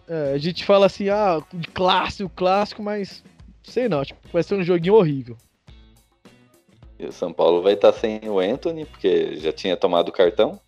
É, 0.07 0.33
a 0.33 0.37
gente 0.37 0.63
fala 0.63 0.85
assim, 0.85 1.09
ah, 1.09 1.41
clássico, 1.73 2.29
clássico, 2.35 2.83
mas 2.83 3.23
sei 3.63 3.89
não, 3.89 4.05
tipo, 4.05 4.19
vai 4.31 4.43
ser 4.43 4.55
um 4.55 4.63
joguinho 4.63 4.93
horrível. 4.93 5.35
E 6.99 7.05
o 7.05 7.11
São 7.11 7.33
Paulo 7.33 7.61
vai 7.61 7.73
estar 7.73 7.91
sem 7.91 8.21
o 8.29 8.39
Anthony, 8.39 8.85
porque 8.85 9.35
já 9.37 9.51
tinha 9.51 9.75
tomado 9.75 10.09
o 10.09 10.13
cartão. 10.13 10.59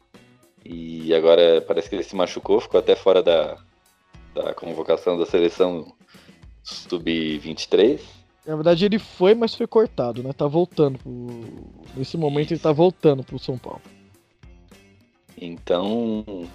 E 0.65 1.13
agora 1.13 1.61
parece 1.61 1.87
que 1.87 1.95
ele 1.95 2.03
se 2.03 2.15
machucou, 2.15 2.59
ficou 2.59 2.79
até 2.79 2.95
fora 2.95 3.23
da, 3.23 3.57
da 4.33 4.53
convocação 4.53 5.17
da 5.17 5.25
seleção 5.25 5.93
sub-23. 6.63 8.01
Na 8.47 8.55
verdade 8.55 8.85
ele 8.85 8.97
foi, 8.97 9.35
mas 9.35 9.53
foi 9.53 9.67
cortado, 9.67 10.23
né? 10.23 10.31
Tá 10.31 10.47
voltando 10.47 10.97
pro... 10.97 11.43
Nesse 11.95 12.17
momento 12.17 12.51
ele 12.51 12.59
tá 12.59 12.71
voltando 12.71 13.21
pro 13.21 13.37
São 13.37 13.57
Paulo. 13.57 13.81
Então, 15.37 16.47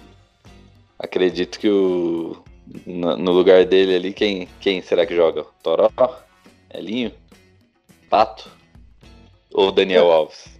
acredito 0.97 1.59
que 1.59 1.69
o 1.69 2.43
no, 2.85 3.17
no 3.17 3.31
lugar 3.31 3.65
dele 3.65 3.95
ali, 3.95 4.13
quem, 4.13 4.47
quem 4.59 4.81
será 4.81 5.05
que 5.05 5.15
joga? 5.15 5.45
Toró? 5.61 5.91
Elinho? 6.73 7.11
Pato? 8.09 8.49
Ou 9.53 9.71
Daniel 9.71 10.11
Alves? 10.11 10.52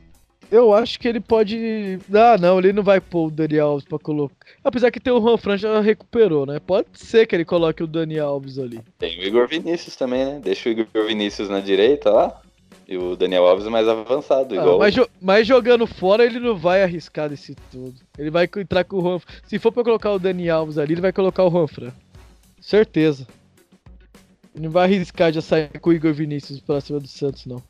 Eu 0.54 0.72
acho 0.72 1.00
que 1.00 1.08
ele 1.08 1.20
pode. 1.20 1.98
Ah, 2.14 2.38
não, 2.40 2.60
ele 2.60 2.72
não 2.72 2.84
vai 2.84 3.02
pôr 3.02 3.28
o 3.28 3.32
Daniel 3.32 3.68
Alves 3.70 3.86
pra 3.86 3.98
colocar. 3.98 4.36
Apesar 4.64 4.92
que 4.92 5.00
tem 5.00 5.12
o 5.12 5.20
Juan 5.20 5.36
Fran 5.38 5.58
já 5.58 5.82
recuperou, 5.82 6.46
né? 6.46 6.60
Pode 6.60 6.88
ser 6.94 7.26
que 7.26 7.36
ele 7.36 7.44
coloque 7.44 7.82
o 7.82 7.88
Daniel 7.88 8.28
Alves 8.28 8.60
ali. 8.60 8.80
Tem 9.00 9.18
o 9.20 9.24
Igor 9.24 9.48
Vinícius 9.48 9.96
também, 9.96 10.24
né? 10.26 10.40
Deixa 10.44 10.70
o 10.70 10.72
Igor 10.72 11.08
Vinícius 11.08 11.50
na 11.50 11.60
direita 11.60 12.12
lá. 12.12 12.40
E 12.88 12.98
o 12.98 13.16
Daniel 13.16 13.48
Alves 13.48 13.66
mais 13.68 13.88
avançado, 13.88 14.54
Ah, 14.54 14.58
igual. 14.58 14.78
mas, 14.78 14.94
jo- 14.94 15.10
mas 15.20 15.48
jogando 15.48 15.88
fora, 15.88 16.24
ele 16.26 16.40
não 16.40 16.56
vai 16.56 16.84
arriscar 16.84 17.30
desse 17.30 17.56
tudo. 17.72 17.96
Ele 18.18 18.30
vai 18.30 18.48
entrar 18.58 18.84
com 18.84 18.98
o 18.98 19.02
Juan. 19.02 19.20
Se 19.48 19.58
for 19.58 19.72
pra 19.72 19.84
colocar 19.84 20.12
o 20.12 20.20
Dani 20.20 20.50
Alves 20.50 20.78
ali, 20.78 20.94
ele 20.94 21.02
vai 21.02 21.14
colocar 21.14 21.44
o 21.46 21.50
Juan 21.50 21.66
Fran. 21.68 21.92
Certeza. 22.62 23.26
Ele 24.54 24.66
não 24.66 24.72
vai 24.72 24.84
arriscar 24.84 25.32
de 25.32 25.42
sair 25.42 25.80
com 25.80 25.90
o 25.90 25.94
Igor 25.94 26.14
Vinícius 26.14 26.60
pra 26.60 26.80
cima 26.80 27.00
do 27.00 27.08
Santos, 27.08 27.46
não. 27.48 27.64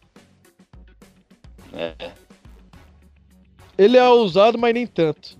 É. 1.71 1.93
Ele 3.77 3.97
é 3.97 4.07
ousado, 4.07 4.57
mas 4.57 4.73
nem 4.73 4.85
tanto. 4.87 5.37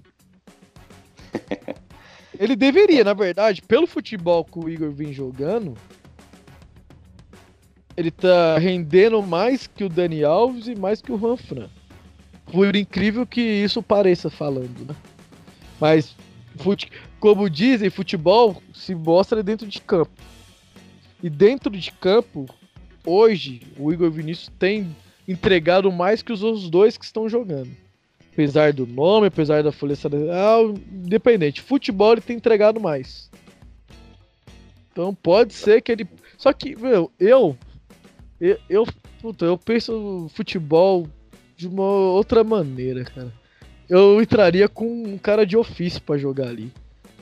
Ele 2.40 2.56
deveria, 2.56 3.04
na 3.04 3.14
verdade, 3.14 3.62
pelo 3.62 3.86
futebol 3.86 4.44
que 4.44 4.58
o 4.60 4.68
Igor 4.68 4.92
vem 4.92 5.14
jogando, 5.14 5.76
ele 7.96 8.10
tá 8.10 8.58
rendendo 8.58 9.22
mais 9.22 9.68
que 9.68 9.84
o 9.84 9.90
Dani 9.90 10.24
Alves 10.24 10.68
e 10.68 10.74
mais 10.76 11.00
que 11.00 11.12
o 11.12 11.18
Juan 11.18 11.38
Fran. 11.38 11.70
Por 12.52 12.76
incrível 12.76 13.26
que 13.26 13.40
isso 13.40 13.84
pareça 13.84 14.32
falando, 14.32 14.84
né? 14.88 14.96
Mas, 15.80 16.16
fute- 16.58 16.92
como 17.20 17.48
dizem, 17.50 17.90
futebol 17.92 18.62
se 18.74 18.96
mostra 18.96 19.44
dentro 19.44 19.68
de 19.68 19.80
campo. 19.80 20.12
E 21.22 21.30
dentro 21.30 21.70
de 21.72 21.92
campo, 21.92 22.48
hoje, 23.06 23.62
o 23.78 23.94
Igor 23.94 24.10
Vinícius 24.10 24.52
tem 24.58 24.94
entregado 25.28 25.92
mais 25.92 26.24
que 26.24 26.34
os 26.34 26.42
outros 26.42 26.70
dois 26.70 26.98
que 26.98 27.06
estão 27.06 27.30
jogando. 27.30 27.70
Apesar 28.34 28.74
do 28.74 28.88
nome, 28.88 29.28
apesar 29.28 29.62
da 29.62 29.72
folha 29.72 29.96
salarial, 29.96 30.74
independente. 30.92 31.62
Futebol 31.62 32.14
ele 32.14 32.22
tem 32.22 32.36
entregado 32.36 32.80
mais. 32.80 33.30
Então 34.92 35.14
pode 35.14 35.54
ser 35.54 35.82
que 35.82 35.92
ele. 35.92 36.08
Só 36.38 36.52
que, 36.52 36.76
meu, 36.76 37.12
eu. 37.20 37.56
Eu, 38.42 38.58
eu, 38.68 38.88
puta, 39.22 39.46
eu 39.46 39.58
penso 39.58 40.30
futebol 40.34 41.08
de 41.56 41.68
uma 41.68 41.84
outra 41.84 42.44
maneira, 42.44 43.04
cara. 43.04 43.32
Eu 43.88 44.22
entraria 44.22 44.68
com 44.68 44.86
um 44.86 45.18
cara 45.18 45.46
de 45.46 45.56
ofício 45.56 46.02
pra 46.02 46.18
jogar 46.18 46.48
ali. 46.48 46.72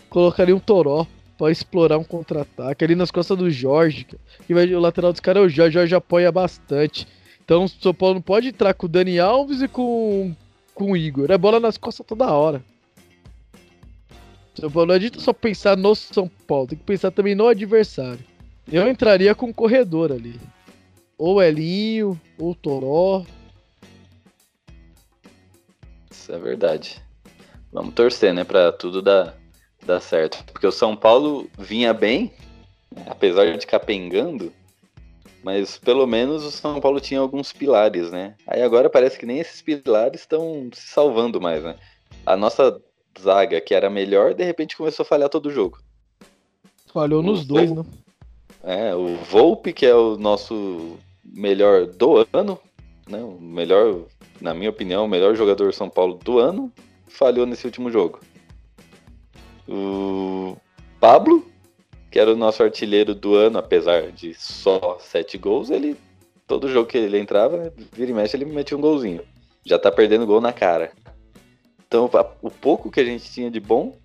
Colocaria 0.09 0.55
um 0.55 0.59
Toró 0.59 1.05
pra 1.37 1.51
explorar 1.51 1.97
um 1.97 2.03
contra-ataque 2.03 2.85
ali 2.85 2.95
nas 2.95 3.11
costas 3.11 3.37
do 3.37 3.49
Jorge. 3.49 4.07
Que 4.47 4.53
vai, 4.53 4.73
o 4.73 4.79
lateral 4.79 5.11
dos 5.11 5.19
caras 5.19 5.43
é 5.43 5.45
o 5.45 5.49
Jorge, 5.49 5.77
o 5.77 5.79
Jorge 5.81 5.95
apoia 5.95 6.31
bastante. 6.31 7.07
Então 7.43 7.65
o 7.65 7.69
São 7.69 7.93
Paulo 7.93 8.15
não 8.15 8.21
pode 8.21 8.47
entrar 8.47 8.73
com 8.73 8.85
o 8.85 8.89
Dani 8.89 9.19
Alves 9.19 9.61
e 9.61 9.67
com, 9.67 10.35
com 10.73 10.91
o 10.91 10.97
Igor. 10.97 11.31
É 11.31 11.37
bola 11.37 11.59
nas 11.59 11.77
costas 11.77 12.05
toda 12.05 12.31
hora. 12.31 12.63
São 14.55 14.69
Paulo 14.69 14.87
não 14.87 14.95
adianta 14.95 15.19
só 15.19 15.33
pensar 15.33 15.77
no 15.77 15.95
São 15.95 16.27
Paulo, 16.27 16.67
tem 16.67 16.77
que 16.77 16.83
pensar 16.83 17.11
também 17.11 17.33
no 17.33 17.47
adversário. 17.47 18.23
Eu 18.71 18.87
entraria 18.87 19.33
com 19.33 19.47
um 19.47 19.53
corredor 19.53 20.11
ali. 20.11 20.39
Ou 21.17 21.41
Elinho, 21.41 22.19
ou 22.37 22.53
Toró. 22.53 23.25
Isso 26.09 26.31
é 26.31 26.37
verdade. 26.37 27.01
Vamos 27.71 27.93
torcer, 27.93 28.33
né, 28.33 28.43
pra 28.43 28.71
tudo 28.71 29.01
dar, 29.01 29.37
dar 29.85 29.99
certo. 29.99 30.43
Porque 30.51 30.67
o 30.67 30.71
São 30.71 30.95
Paulo 30.95 31.49
vinha 31.57 31.93
bem, 31.93 32.33
né, 32.93 33.05
apesar 33.07 33.57
de 33.57 33.65
capengando, 33.65 34.51
mas 35.43 35.77
pelo 35.77 36.05
menos 36.05 36.43
o 36.43 36.51
São 36.51 36.79
Paulo 36.79 36.99
tinha 36.99 37.19
alguns 37.19 37.51
pilares, 37.51 38.11
né? 38.11 38.35
Aí 38.45 38.61
agora 38.61 38.89
parece 38.89 39.17
que 39.17 39.25
nem 39.25 39.39
esses 39.39 39.61
pilares 39.61 40.21
estão 40.21 40.69
se 40.73 40.87
salvando 40.87 41.41
mais, 41.41 41.63
né? 41.63 41.75
A 42.25 42.37
nossa 42.37 42.79
zaga, 43.19 43.59
que 43.59 43.73
era 43.73 43.89
melhor, 43.89 44.33
de 44.33 44.43
repente 44.43 44.77
começou 44.77 45.03
a 45.03 45.07
falhar 45.07 45.29
todo 45.29 45.47
o 45.47 45.51
jogo. 45.51 45.79
Falhou 46.93 47.23
nos 47.23 47.45
dois, 47.45 47.71
né? 47.71 47.83
É, 48.63 48.93
o 48.93 49.15
Volpe, 49.17 49.73
que 49.73 49.85
é 49.85 49.95
o 49.95 50.17
nosso 50.17 50.97
melhor 51.23 51.87
do 51.87 52.27
ano, 52.31 52.59
né? 53.09 53.23
O 53.23 53.39
melhor, 53.39 54.01
na 54.39 54.53
minha 54.53 54.69
opinião, 54.69 55.05
o 55.05 55.09
melhor 55.09 55.35
jogador 55.35 55.67
do 55.67 55.73
São 55.73 55.89
Paulo 55.89 56.19
do 56.23 56.37
ano, 56.37 56.71
falhou 57.07 57.45
nesse 57.45 57.65
último 57.65 57.89
jogo. 57.89 58.19
O 59.67 60.55
Pablo, 60.99 61.50
que 62.11 62.19
era 62.19 62.31
o 62.31 62.35
nosso 62.35 62.61
artilheiro 62.61 63.15
do 63.15 63.33
ano, 63.33 63.57
apesar 63.57 64.11
de 64.11 64.33
só 64.33 64.97
sete 64.99 65.37
gols, 65.37 65.69
ele 65.69 65.95
todo 66.45 66.69
jogo 66.69 66.89
que 66.89 66.97
ele 66.97 67.17
entrava, 67.17 67.55
né, 67.55 67.71
vira 67.93 68.11
e 68.11 68.13
mexe, 68.13 68.35
ele 68.35 68.43
metia 68.43 68.77
um 68.77 68.81
golzinho. 68.81 69.21
Já 69.65 69.79
tá 69.79 69.89
perdendo 69.89 70.25
gol 70.25 70.41
na 70.41 70.51
cara. 70.51 70.91
Então, 71.87 72.09
o 72.41 72.51
pouco 72.51 72.91
que 72.91 72.99
a 72.99 73.05
gente 73.05 73.31
tinha 73.31 73.49
de 73.49 73.59
bom 73.59 73.95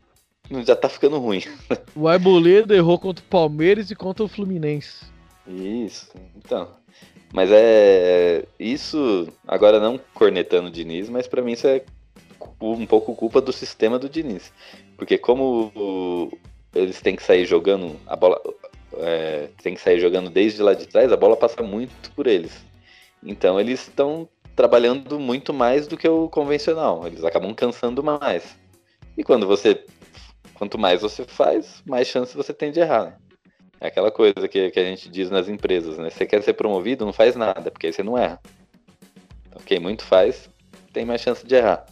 já 0.65 0.77
tá 0.77 0.89
ficando 0.89 1.19
ruim. 1.19 1.43
O 1.97 2.07
Arboleda 2.07 2.77
errou 2.77 2.99
contra 2.99 3.25
o 3.25 3.29
Palmeiras 3.29 3.91
e 3.91 3.97
contra 3.97 4.23
o 4.23 4.29
Fluminense. 4.29 5.07
Isso, 5.47 6.13
então. 6.37 6.69
Mas 7.33 7.51
é. 7.51 8.45
Isso, 8.61 9.29
agora 9.49 9.81
não 9.81 9.99
cornetando 10.15 10.69
o 10.69 10.71
Diniz, 10.71 11.09
mas 11.09 11.27
pra 11.27 11.43
mim 11.43 11.53
isso 11.53 11.67
é 11.67 11.83
um 12.61 12.87
pouco 12.87 13.17
culpa 13.17 13.41
do 13.41 13.53
sistema 13.53 13.99
do 13.99 14.09
Diniz. 14.09 14.53
Porque 14.97 15.19
como 15.19 15.73
o, 15.75 16.31
eles 16.77 17.01
têm 17.01 17.17
que 17.17 17.23
sair 17.23 17.45
jogando 17.45 17.99
a 18.07 18.17
bola. 18.17 18.41
É, 18.99 19.49
tem 19.63 19.75
que 19.75 19.81
sair 19.81 20.01
jogando 20.01 20.31
desde 20.31 20.63
lá 20.63 20.73
de 20.73 20.87
trás, 20.87 21.13
a 21.13 21.17
bola 21.17 21.37
passa 21.37 21.63
muito 21.63 22.11
por 22.13 22.27
eles. 22.27 22.65
Então 23.23 23.61
eles 23.61 23.81
estão 23.81 24.29
trabalhando 24.55 25.21
muito 25.21 25.53
mais 25.53 25.87
do 25.87 25.97
que 25.97 26.09
o 26.09 26.29
convencional. 26.29 27.07
Eles 27.07 27.25
acabam 27.25 27.53
cansando 27.55 28.03
mais. 28.03 28.57
E 29.17 29.23
quando 29.23 29.47
você. 29.47 29.85
Quanto 30.55 30.79
mais 30.79 31.03
você 31.03 31.25
faz, 31.25 31.83
mais 31.85 32.09
chance 32.09 32.35
você 32.35 32.55
tem 32.55 32.73
de 32.73 32.81
errar. 32.81 33.05
Né? 33.05 33.17
É 33.79 33.89
aquela 33.89 34.11
coisa 34.11 34.49
que, 34.49 34.71
que 34.71 34.81
a 34.81 34.85
gente 34.85 35.11
diz 35.11 35.31
nas 35.31 35.49
empresas, 35.49 35.99
né? 35.99 36.09
Você 36.09 36.25
quer 36.25 36.43
ser 36.43 36.55
promovido, 36.55 37.05
não 37.05 37.13
faz 37.13 37.37
nada, 37.37 37.71
porque 37.71 37.87
aí 37.87 37.93
você 37.93 38.03
não 38.03 38.17
erra. 38.17 38.41
Então, 39.47 39.61
quem 39.67 39.79
muito 39.79 40.03
faz, 40.03 40.49
tem 40.95 41.05
mais 41.05 41.21
chance 41.21 41.47
de 41.47 41.55
errar. 41.55 41.85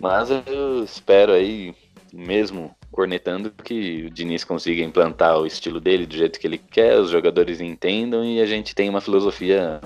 Mas 0.00 0.30
eu 0.30 0.82
espero 0.82 1.32
aí, 1.32 1.72
mesmo 2.12 2.74
cornetando, 2.92 3.50
que 3.50 4.04
o 4.04 4.10
Diniz 4.10 4.44
consiga 4.44 4.82
implantar 4.82 5.38
o 5.38 5.46
estilo 5.46 5.80
dele 5.80 6.06
do 6.06 6.14
jeito 6.14 6.38
que 6.38 6.46
ele 6.46 6.58
quer, 6.58 6.98
os 6.98 7.10
jogadores 7.10 7.60
entendam 7.60 8.22
e 8.22 8.40
a 8.40 8.46
gente 8.46 8.74
tenha 8.74 8.90
uma 8.90 9.00
filosofia 9.00 9.80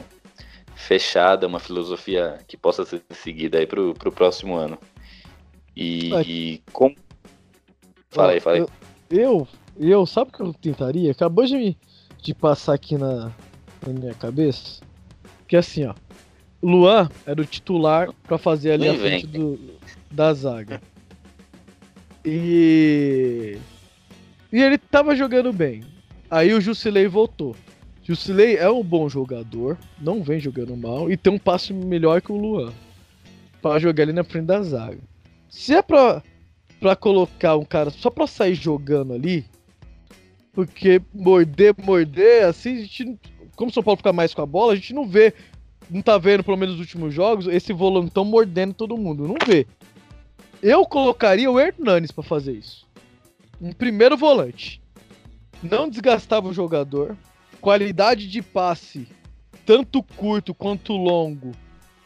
fechada, 0.75 1.47
uma 1.47 1.61
filosofia 1.61 2.39
que 2.49 2.57
possa 2.57 2.85
ser 2.85 3.01
seguida 3.11 3.59
aí 3.59 3.67
pro, 3.67 3.95
pro 3.95 4.11
próximo 4.11 4.57
ano. 4.57 4.77
E, 5.75 6.13
e 6.27 6.63
como. 6.73 6.97
Fala 8.11 8.33
aí, 8.33 8.41
fala 8.41 8.57
aí. 8.57 8.67
Eu, 9.09 9.47
eu, 9.79 10.05
sabe 10.05 10.31
o 10.31 10.33
que 10.33 10.43
eu 10.43 10.53
tentaria? 10.55 11.13
Acabou 11.13 11.45
de, 11.45 11.77
de 12.21 12.35
passar 12.35 12.75
aqui 12.75 12.99
na, 12.99 13.33
na 13.87 13.93
minha 13.93 14.15
cabeça. 14.15 14.83
Que 15.47 15.57
assim, 15.57 15.87
ó. 15.87 15.95
Luan 16.63 17.09
era 17.25 17.41
o 17.41 17.45
titular 17.45 18.13
para 18.25 18.39
fazer 18.39 18.73
ali 18.73 18.89
a 18.89 18.95
frente 18.95 19.27
do, 19.27 19.59
da 20.11 20.33
zaga. 20.35 20.81
E. 22.27 23.57
E 24.53 24.61
ele 24.61 24.77
tava 24.77 25.15
jogando 25.15 25.53
bem. 25.53 25.85
Aí 26.29 26.53
o 26.53 26.61
Jusilei 26.61 27.07
voltou. 27.07 27.55
Jusilei 28.03 28.57
é 28.57 28.69
um 28.69 28.83
bom 28.83 29.09
jogador, 29.09 29.79
não 30.01 30.23
vem 30.23 30.41
jogando 30.41 30.77
mal 30.77 31.11
e 31.11 31.17
tem 31.17 31.33
um 31.33 31.39
passe 31.39 31.73
melhor 31.73 32.21
que 32.21 32.33
o 32.33 32.37
Luan. 32.37 32.73
Pra 33.63 33.79
jogar 33.79 34.03
ali 34.03 34.13
na 34.13 34.25
frente 34.25 34.47
da 34.47 34.61
zaga. 34.63 34.99
Se 35.49 35.75
é 35.75 35.83
pra, 35.83 36.23
pra 36.81 36.97
colocar 36.97 37.57
um 37.57 37.65
cara 37.65 37.91
só 37.91 38.11
pra 38.11 38.27
sair 38.27 38.55
jogando 38.55 39.13
ali, 39.13 39.45
porque 40.53 41.01
morder, 41.15 41.75
morder, 41.85 42.45
assim, 42.47 42.77
a 42.77 42.81
gente, 42.81 43.19
como 43.55 43.71
o 43.71 43.75
São 43.75 43.83
Paulo 43.83 43.99
fica 43.99 44.13
mais 44.13 44.35
com 44.35 44.43
a 44.43 44.47
bola, 44.47 44.73
a 44.73 44.77
gente 44.77 44.95
não 44.95 45.07
vê, 45.07 45.35
não 45.91 46.03
tá 46.03 46.19
vendo, 46.19 46.43
pelo 46.43 46.57
menos 46.57 46.75
nos 46.77 46.81
últimos 46.81 47.13
jogos, 47.13 47.47
esse 47.47 47.73
volantão 47.73 48.25
mordendo 48.25 48.75
todo 48.75 48.97
mundo. 48.97 49.29
Não 49.29 49.37
vê. 49.47 49.67
Eu 50.63 50.87
colocaria 50.87 51.51
o 51.51 51.61
Hernanes 51.61 52.11
para 52.11 52.25
fazer 52.25 52.53
isso. 52.53 52.87
Um 53.61 53.73
primeiro 53.73 54.17
volante. 54.17 54.81
Não 55.63 55.89
desgastava 55.89 56.49
o 56.49 56.53
jogador. 56.53 57.17
Qualidade 57.61 58.29
de 58.29 58.43
passe, 58.43 59.09
tanto 59.65 60.03
curto 60.03 60.55
quanto 60.55 60.93
longo, 60.93 61.53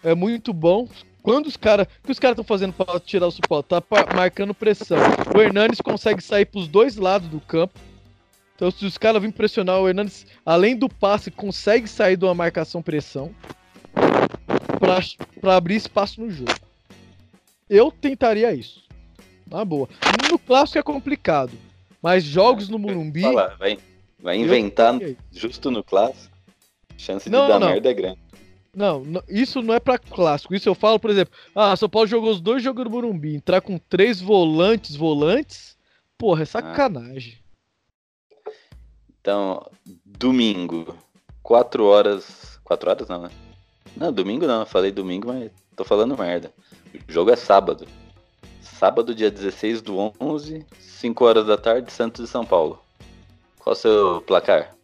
é 0.02 0.14
muito 0.14 0.52
bom. 0.52 0.88
Quando 1.22 1.46
os 1.46 1.56
caras. 1.56 1.86
O 2.02 2.06
que 2.06 2.12
os 2.12 2.18
caras 2.18 2.34
estão 2.34 2.44
fazendo 2.44 2.72
para 2.72 2.98
tirar 2.98 3.26
o 3.26 3.30
suporte? 3.30 3.68
Tá 3.68 3.82
marcando 4.14 4.54
pressão. 4.54 4.98
O 5.34 5.40
Hernanes 5.40 5.80
consegue 5.80 6.22
sair 6.22 6.46
pros 6.46 6.66
dois 6.66 6.96
lados 6.96 7.28
do 7.28 7.40
campo. 7.40 7.78
Então, 8.56 8.70
se 8.70 8.84
os 8.84 8.98
caras 8.98 9.20
virem 9.20 9.34
pressionar, 9.34 9.80
o 9.80 9.88
Hernandes, 9.88 10.26
além 10.44 10.76
do 10.76 10.88
passe, 10.88 11.30
consegue 11.30 11.88
sair 11.88 12.16
de 12.16 12.24
uma 12.26 12.34
marcação-pressão 12.34 13.34
para 15.40 15.56
abrir 15.56 15.76
espaço 15.76 16.20
no 16.20 16.30
jogo. 16.30 16.52
Eu 17.70 17.92
tentaria 17.92 18.52
isso. 18.52 18.82
Na 19.46 19.64
boa. 19.64 19.88
No 20.28 20.36
clássico 20.40 20.80
é 20.80 20.82
complicado. 20.82 21.52
Mas 22.02 22.24
jogos 22.24 22.68
no 22.68 22.80
Morumbi. 22.80 23.22
Fala, 23.22 23.54
vai, 23.56 23.78
vai 24.18 24.36
inventar 24.36 24.98
justo 25.30 25.70
no 25.70 25.84
clássico. 25.84 26.34
Chance 26.98 27.30
de 27.30 27.30
não, 27.30 27.46
dar 27.46 27.60
não. 27.60 27.68
merda 27.68 27.88
é 27.88 27.94
grande. 27.94 28.18
Não, 28.74 29.02
isso 29.28 29.62
não 29.62 29.72
é 29.72 29.78
para 29.78 29.98
clássico. 29.98 30.54
Isso 30.54 30.68
eu 30.68 30.74
falo, 30.74 30.98
por 30.98 31.10
exemplo, 31.10 31.32
ah, 31.54 31.76
São 31.76 31.88
Paulo 31.88 32.08
jogou 32.08 32.30
os 32.30 32.40
dois 32.40 32.62
jogos 32.62 32.84
no 32.84 32.90
Morumbi, 32.90 33.36
entrar 33.36 33.60
com 33.60 33.78
três 33.78 34.20
volantes, 34.20 34.96
volantes, 34.96 35.76
porra, 36.18 36.42
é 36.42 36.46
sacanagem. 36.46 37.38
Ah. 38.46 38.50
Então, 39.20 39.70
domingo, 40.04 40.96
quatro 41.42 41.84
horas, 41.84 42.60
quatro 42.64 42.90
horas 42.90 43.08
não, 43.08 43.22
né? 43.22 43.30
Não, 43.96 44.12
domingo 44.12 44.46
não, 44.46 44.60
eu 44.60 44.66
falei 44.66 44.90
domingo, 44.90 45.28
mas 45.28 45.50
tô 45.76 45.84
falando 45.84 46.16
merda. 46.16 46.52
O 47.08 47.12
jogo 47.12 47.30
é 47.30 47.36
sábado. 47.36 47.86
Sábado, 48.60 49.14
dia 49.14 49.30
16 49.30 49.82
do 49.82 50.12
11, 50.20 50.64
5 50.78 51.24
horas 51.24 51.46
da 51.46 51.56
tarde, 51.56 51.92
Santos 51.92 52.28
e 52.28 52.30
São 52.30 52.44
Paulo. 52.44 52.82
Qual 53.58 53.72
o 53.72 53.76
seu 53.76 54.22
placar? 54.22 54.74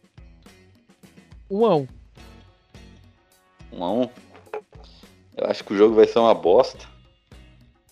1 1.49 1.65
a 1.65 1.75
1 1.75 1.87
1 3.71 3.83
a 3.83 3.91
1 3.91 4.09
Eu 5.37 5.47
acho 5.47 5.63
que 5.63 5.73
o 5.73 5.77
jogo 5.77 5.95
vai 5.95 6.07
ser 6.07 6.19
uma 6.19 6.33
bosta. 6.33 6.85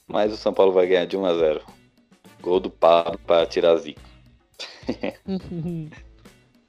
Mas 0.08 0.32
o 0.32 0.38
São 0.38 0.54
Paulo 0.54 0.72
vai 0.72 0.86
ganhar 0.86 1.06
de 1.06 1.18
1 1.18 1.26
a 1.26 1.36
0 1.36 1.62
Gol 2.42 2.60
do 2.60 2.70
Pablo 2.70 3.18
para 3.26 3.46
tirar 3.48 3.76
zico. 3.78 4.02
ah, 4.88 5.10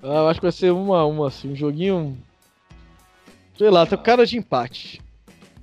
eu 0.02 0.28
acho 0.28 0.40
que 0.40 0.46
vai 0.46 0.52
ser 0.52 0.72
1 0.72 0.94
a 0.94 1.06
1 1.06 1.24
assim. 1.24 1.52
Um 1.52 1.56
joguinho. 1.56 2.16
Sei 3.56 3.70
lá, 3.70 3.86
tá 3.86 3.96
cara 3.96 4.26
de 4.26 4.36
empate. 4.36 5.00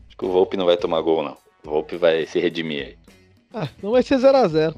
Acho 0.07 0.17
que 0.17 0.25
o 0.25 0.31
Volpe 0.31 0.57
não 0.57 0.65
vai 0.65 0.77
tomar 0.77 1.01
gol, 1.01 1.23
não. 1.23 1.37
O 1.63 1.69
Volpe 1.69 1.95
vai 1.95 2.25
se 2.25 2.39
redimir 2.39 2.87
aí. 2.87 2.97
Ah, 3.53 3.69
não 3.81 3.91
vai 3.91 4.01
ser 4.01 4.17
0x0. 4.17 4.75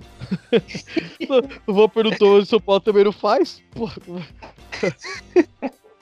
o 1.66 1.74
Volpe 1.74 1.96
perguntou 1.96 2.38
se 2.42 2.44
o 2.44 2.46
São 2.46 2.60
Paulo 2.60 2.82
também 2.82 3.06
não 3.06 3.14
faz. 3.14 3.64
Pô. 3.72 3.90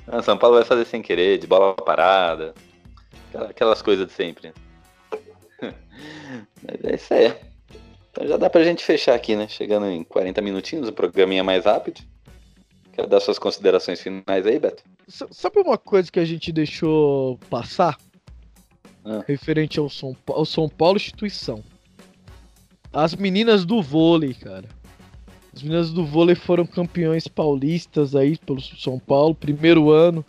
Não, 0.08 0.24
São 0.24 0.38
Paulo 0.38 0.56
vai 0.56 0.66
fazer 0.66 0.86
sem 0.86 1.02
querer, 1.02 1.38
de 1.38 1.46
bola 1.46 1.76
parada. 1.76 2.54
Aquelas 3.50 3.82
coisas 3.82 4.08
de 4.08 4.14
sempre. 4.14 4.54
Mas 5.62 6.84
é 6.84 6.96
isso 6.96 7.14
aí. 7.14 7.34
Então 8.12 8.28
já 8.28 8.38
dá 8.38 8.50
pra 8.50 8.64
gente 8.64 8.84
fechar 8.84 9.16
aqui, 9.16 9.36
né? 9.36 9.48
Chegando 9.48 9.88
em 9.88 10.04
40 10.04 10.42
minutinhos, 10.42 10.90
o 10.90 10.94
programinha 10.94 11.44
mais 11.44 11.66
rápido. 11.66 12.02
Quer 12.92 13.08
dar 13.08 13.20
suas 13.20 13.40
considerações 13.40 14.02
finais 14.02 14.46
aí, 14.46 14.60
Beto? 14.60 14.84
Sabe 15.08 15.60
uma 15.60 15.78
coisa 15.78 16.12
que 16.12 16.20
a 16.20 16.26
gente 16.26 16.52
deixou 16.52 17.38
passar? 17.50 17.98
Ah. 19.06 19.24
Referente 19.28 19.80
ao 19.80 19.90
São, 19.90 20.16
ao 20.28 20.46
São 20.46 20.70
Paulo 20.70 20.98
instituição. 20.98 21.64
As 22.92 23.16
meninas 23.16 23.66
do 23.66 23.82
vôlei, 23.82 24.34
cara. 24.34 24.68
As 25.54 25.62
meninas 25.62 25.92
do 25.92 26.06
vôlei 26.06 26.36
foram 26.36 26.66
campeões 26.66 27.28
paulistas 27.28 28.16
aí 28.16 28.38
pelo 28.38 28.62
São 28.62 28.98
Paulo, 28.98 29.36
primeiro 29.36 29.92
ano. 29.92 30.26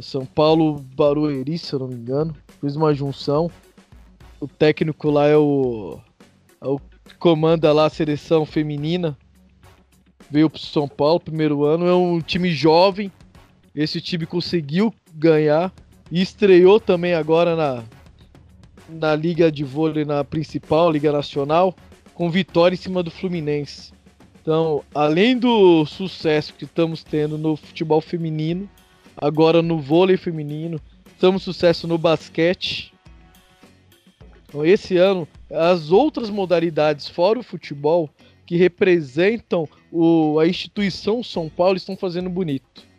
São 0.00 0.24
Paulo 0.24 0.80
Barueri, 0.96 1.58
se 1.58 1.72
eu 1.72 1.80
não 1.80 1.88
me 1.88 1.94
engano. 1.94 2.34
Fiz 2.60 2.74
uma 2.74 2.94
junção. 2.94 3.50
O 4.40 4.48
técnico 4.48 5.10
lá 5.10 5.26
é 5.26 5.36
o. 5.36 5.98
É 6.60 6.66
o 6.66 6.78
que 6.78 7.14
comanda 7.18 7.72
lá 7.72 7.86
a 7.86 7.90
seleção 7.90 8.46
feminina. 8.46 9.16
Veio 10.30 10.48
pro 10.48 10.60
São 10.60 10.88
Paulo, 10.88 11.20
primeiro 11.20 11.64
ano. 11.64 11.86
É 11.86 11.94
um 11.94 12.20
time 12.20 12.50
jovem. 12.50 13.12
Esse 13.80 13.98
time 13.98 14.26
conseguiu 14.26 14.94
ganhar. 15.14 15.72
E 16.10 16.20
estreou 16.20 16.78
também 16.78 17.14
agora 17.14 17.56
na, 17.56 17.84
na 18.90 19.16
Liga 19.16 19.50
de 19.50 19.64
Vôlei, 19.64 20.04
na 20.04 20.22
principal, 20.22 20.90
Liga 20.90 21.10
Nacional, 21.10 21.74
com 22.12 22.30
vitória 22.30 22.74
em 22.74 22.78
cima 22.78 23.02
do 23.02 23.10
Fluminense. 23.10 23.92
Então, 24.42 24.84
além 24.94 25.38
do 25.38 25.86
sucesso 25.86 26.52
que 26.52 26.64
estamos 26.64 27.02
tendo 27.02 27.38
no 27.38 27.56
futebol 27.56 28.02
feminino, 28.02 28.68
agora 29.16 29.62
no 29.62 29.78
vôlei 29.78 30.18
feminino, 30.18 30.78
estamos 31.14 31.42
sucesso 31.42 31.86
no 31.86 31.96
basquete. 31.96 32.92
Então, 34.46 34.62
esse 34.62 34.98
ano, 34.98 35.26
as 35.50 35.90
outras 35.90 36.28
modalidades 36.28 37.08
fora 37.08 37.38
o 37.38 37.42
futebol 37.42 38.10
que 38.44 38.56
representam 38.56 39.66
o, 39.90 40.38
a 40.38 40.46
instituição 40.46 41.22
São 41.22 41.48
Paulo 41.48 41.76
estão 41.76 41.96
fazendo 41.96 42.28
bonito. 42.28 42.89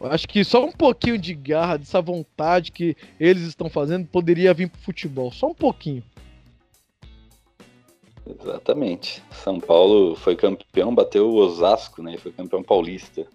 Acho 0.00 0.28
que 0.28 0.44
só 0.44 0.64
um 0.64 0.72
pouquinho 0.72 1.18
de 1.18 1.34
garra, 1.34 1.76
dessa 1.76 2.00
vontade 2.00 2.70
que 2.70 2.96
eles 3.18 3.42
estão 3.42 3.68
fazendo, 3.68 4.06
poderia 4.06 4.54
vir 4.54 4.68
pro 4.68 4.80
futebol. 4.80 5.32
Só 5.32 5.48
um 5.48 5.54
pouquinho. 5.54 6.02
Exatamente. 8.40 9.22
São 9.32 9.58
Paulo 9.58 10.14
foi 10.14 10.36
campeão, 10.36 10.94
bateu 10.94 11.28
o 11.28 11.36
Osasco, 11.36 12.02
né? 12.02 12.16
Foi 12.18 12.30
campeão 12.30 12.62
paulista. 12.62 13.26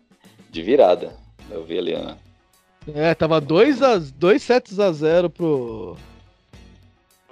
De 0.50 0.62
virada. 0.62 1.16
Eu 1.50 1.66
vi 1.66 1.80
ali, 1.80 1.96
né? 1.96 2.18
É, 2.94 3.14
tava 3.16 3.42
2 3.42 3.82
a 3.82 3.98
2 3.98 4.42
sets 4.42 4.80
a 4.80 4.92
0 4.92 5.30
pro 5.30 5.98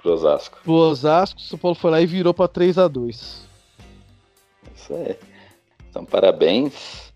pro 0.02 0.12
Osasco. 0.12 0.58
Pro 0.64 0.72
Osasco, 0.72 1.40
São 1.40 1.58
Paulo 1.58 1.76
foi 1.76 1.90
lá 1.90 2.00
e 2.00 2.06
virou 2.06 2.34
para 2.34 2.48
3 2.48 2.76
a 2.78 2.88
2. 2.88 3.46
Isso 4.74 4.94
aí. 4.94 5.16
Então, 5.88 6.04
parabéns. 6.04 7.12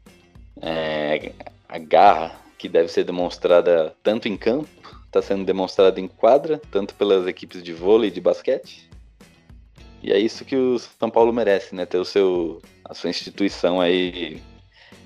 É, 0.62 1.32
a 1.76 1.78
garra 1.78 2.40
que 2.56 2.68
deve 2.68 2.88
ser 2.88 3.04
demonstrada 3.04 3.94
tanto 4.02 4.26
em 4.26 4.36
campo 4.36 4.68
está 5.04 5.20
sendo 5.20 5.44
demonstrado 5.44 6.00
em 6.00 6.08
quadra, 6.08 6.60
tanto 6.70 6.94
pelas 6.94 7.26
equipes 7.26 7.62
de 7.62 7.72
vôlei 7.72 8.08
e 8.08 8.12
de 8.12 8.20
basquete. 8.20 8.88
E 10.02 10.10
é 10.10 10.18
isso 10.18 10.44
que 10.44 10.56
o 10.56 10.78
São 10.78 11.10
Paulo 11.10 11.32
merece, 11.32 11.74
né? 11.74 11.84
Ter 11.84 11.98
o 11.98 12.04
seu, 12.04 12.62
a 12.84 12.94
sua 12.94 13.10
instituição 13.10 13.80
aí 13.80 14.42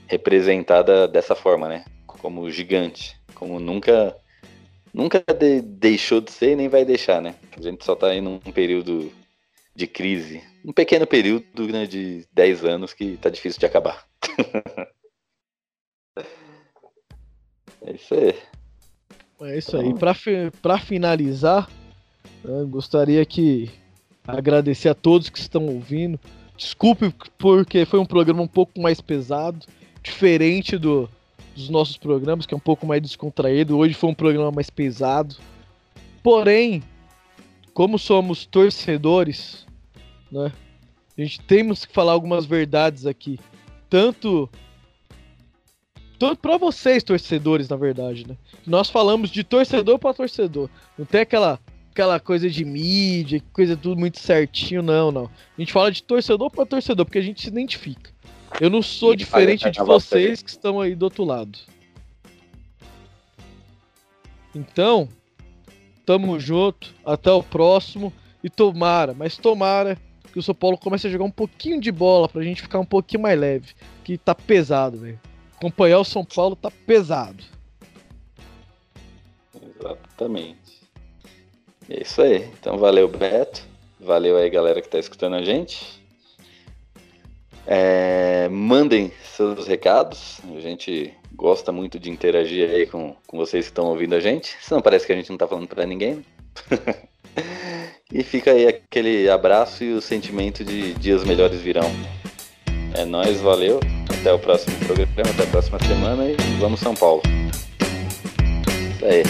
representada 0.07 1.09
dessa 1.09 1.35
forma, 1.35 1.69
né? 1.69 1.85
Como 2.07 2.51
gigante, 2.51 3.17
como 3.35 3.59
nunca 3.59 4.17
nunca 4.93 5.23
de, 5.33 5.61
deixou 5.61 6.21
de 6.21 6.31
ser 6.31 6.53
e 6.53 6.57
nem 6.57 6.69
vai 6.69 6.85
deixar, 6.85 7.21
né? 7.21 7.35
A 7.57 7.61
gente 7.63 7.85
só 7.85 7.97
tá 7.97 8.09
aí 8.09 8.21
num 8.21 8.39
período 8.39 9.13
de 9.75 9.87
crise, 9.87 10.43
um 10.65 10.73
pequeno 10.73 11.07
período 11.07 11.69
né, 11.69 11.87
de 11.87 12.27
10 12.33 12.65
anos 12.65 12.93
que 12.93 13.17
tá 13.17 13.29
difícil 13.29 13.59
de 13.59 13.67
acabar. 13.67 14.05
é 17.83 17.93
isso 17.93 18.15
aí. 18.15 18.35
É 19.43 19.59
isso 19.59 19.77
aí. 19.77 19.95
Para 19.95 20.15
fi 20.15 20.51
finalizar, 20.85 21.69
né, 22.45 22.65
gostaria 22.69 23.25
que 23.25 23.71
agradecer 24.27 24.89
a 24.89 24.95
todos 24.95 25.31
que 25.31 25.39
estão 25.39 25.67
ouvindo. 25.67 26.19
Desculpe 26.57 27.15
porque 27.39 27.85
foi 27.85 27.99
um 27.99 28.07
programa 28.07 28.43
um 28.43 28.49
pouco 28.49 28.81
mais 28.81 29.01
pesado, 29.01 29.65
diferente 30.03 30.77
do, 30.77 31.09
dos 31.57 31.71
nossos 31.71 31.97
programas, 31.97 32.45
que 32.45 32.53
é 32.53 32.57
um 32.57 32.61
pouco 32.61 32.87
mais 32.87 33.01
descontraído. 33.01 33.79
Hoje 33.79 33.95
foi 33.95 34.11
um 34.11 34.15
programa 34.15 34.51
mais 34.51 34.69
pesado. 34.69 35.37
Porém, 36.23 36.83
como 37.73 37.99
somos 37.99 38.45
torcedores, 38.45 39.67
né? 40.31 40.53
A 41.17 41.23
gente 41.23 41.41
temos 41.41 41.85
que 41.85 41.93
falar 41.93 42.13
algumas 42.13 42.47
verdades 42.47 43.05
aqui, 43.07 43.39
tanto 43.89 44.49
para 46.41 46.57
vocês 46.59 47.03
torcedores, 47.03 47.69
na 47.69 47.77
verdade, 47.77 48.27
né? 48.27 48.37
Nós 48.67 48.91
falamos 48.91 49.31
de 49.31 49.43
torcedor 49.43 49.99
para 49.99 50.15
torcedor. 50.15 50.69
Não 50.99 51.07
tem 51.07 51.23
aquela 51.23 51.59
aquela 51.91 52.21
coisa 52.21 52.49
de 52.49 52.65
mídia, 52.65 53.43
coisa 53.53 53.77
tudo 53.77 53.99
muito 53.99 54.21
certinho, 54.21 54.83
não, 54.83 55.11
não. 55.11 55.25
A 55.25 55.61
gente 55.61 55.73
fala 55.73 55.91
de 55.91 56.03
torcedor 56.03 56.51
para 56.51 56.65
torcedor, 56.65 57.05
porque 57.05 57.19
a 57.19 57.23
gente 57.23 57.43
se 57.43 57.49
identifica. 57.49 58.11
Eu 58.61 58.71
não 58.71 58.81
sou 58.81 59.15
diferente 59.15 59.71
de 59.71 59.81
vocês 59.81 60.43
que 60.43 60.51
estão 60.51 60.81
aí 60.81 60.95
do 60.95 61.05
outro 61.05 61.25
lado. 61.25 61.59
Então, 64.55 65.09
tamo 66.07 66.39
junto, 66.39 66.95
até 67.05 67.31
o 67.31 67.43
próximo 67.43 68.13
e 68.43 68.49
tomara, 68.49 69.15
mas 69.15 69.37
tomara 69.37 69.99
que 70.33 70.39
o 70.39 70.43
São 70.43 70.55
Paulo 70.55 70.79
comece 70.79 71.07
a 71.07 71.11
jogar 71.11 71.25
um 71.25 71.31
pouquinho 71.31 71.81
de 71.81 71.91
bola 71.91 72.29
pra 72.29 72.43
gente 72.43 72.63
ficar 72.63 72.79
um 72.79 72.85
pouquinho 72.85 73.23
mais 73.23 73.39
leve, 73.39 73.75
que 74.05 74.17
tá 74.17 74.35
pesado, 74.35 74.99
velho. 74.99 75.21
Acompanhar 75.61 75.99
o 75.99 76.05
São 76.07 76.25
Paulo 76.25 76.57
tá 76.57 76.71
pesado. 76.87 77.45
Exatamente. 79.79 80.81
É 81.87 82.01
isso 82.01 82.23
aí. 82.23 82.49
Então 82.59 82.79
valeu, 82.79 83.07
Beto. 83.07 83.63
Valeu 84.01 84.39
aí, 84.39 84.49
galera 84.49 84.81
que 84.81 84.89
tá 84.89 84.99
escutando 84.99 85.37
a 85.37 85.43
gente. 85.43 86.03
É, 87.67 88.49
mandem 88.49 89.13
seus 89.23 89.67
recados. 89.67 90.41
A 90.57 90.61
gente 90.61 91.13
gosta 91.35 91.71
muito 91.71 91.99
de 91.99 92.09
interagir 92.09 92.71
aí 92.71 92.87
com, 92.87 93.15
com 93.27 93.37
vocês 93.37 93.67
que 93.67 93.71
estão 93.71 93.85
ouvindo 93.85 94.15
a 94.15 94.21
gente. 94.21 94.57
Senão 94.63 94.81
parece 94.81 95.07
que 95.07 95.13
a 95.13 95.17
gente 95.17 95.29
não 95.29 95.37
tá 95.37 95.47
falando 95.47 95.69
para 95.69 95.85
ninguém. 95.85 96.15
Né? 96.15 96.25
e 98.11 98.23
fica 98.23 98.53
aí 98.53 98.67
aquele 98.67 99.29
abraço 99.29 99.85
e 99.85 99.93
o 99.93 100.01
sentimento 100.01 100.65
de 100.65 100.95
dias 100.95 101.23
melhores 101.23 101.61
virão. 101.61 101.91
É 102.95 103.05
nóis, 103.05 103.41
valeu. 103.41 103.81
Até 104.09 104.33
o 104.33 104.39
próximo 104.39 104.77
programa, 104.79 105.31
até 105.31 105.45
a 105.45 105.47
próxima 105.47 105.79
semana 105.81 106.25
e 106.25 106.37
vamos 106.59 106.81
São 106.81 106.95
Paulo. 106.95 107.23
Isso 108.95 109.05
aí. 109.05 109.23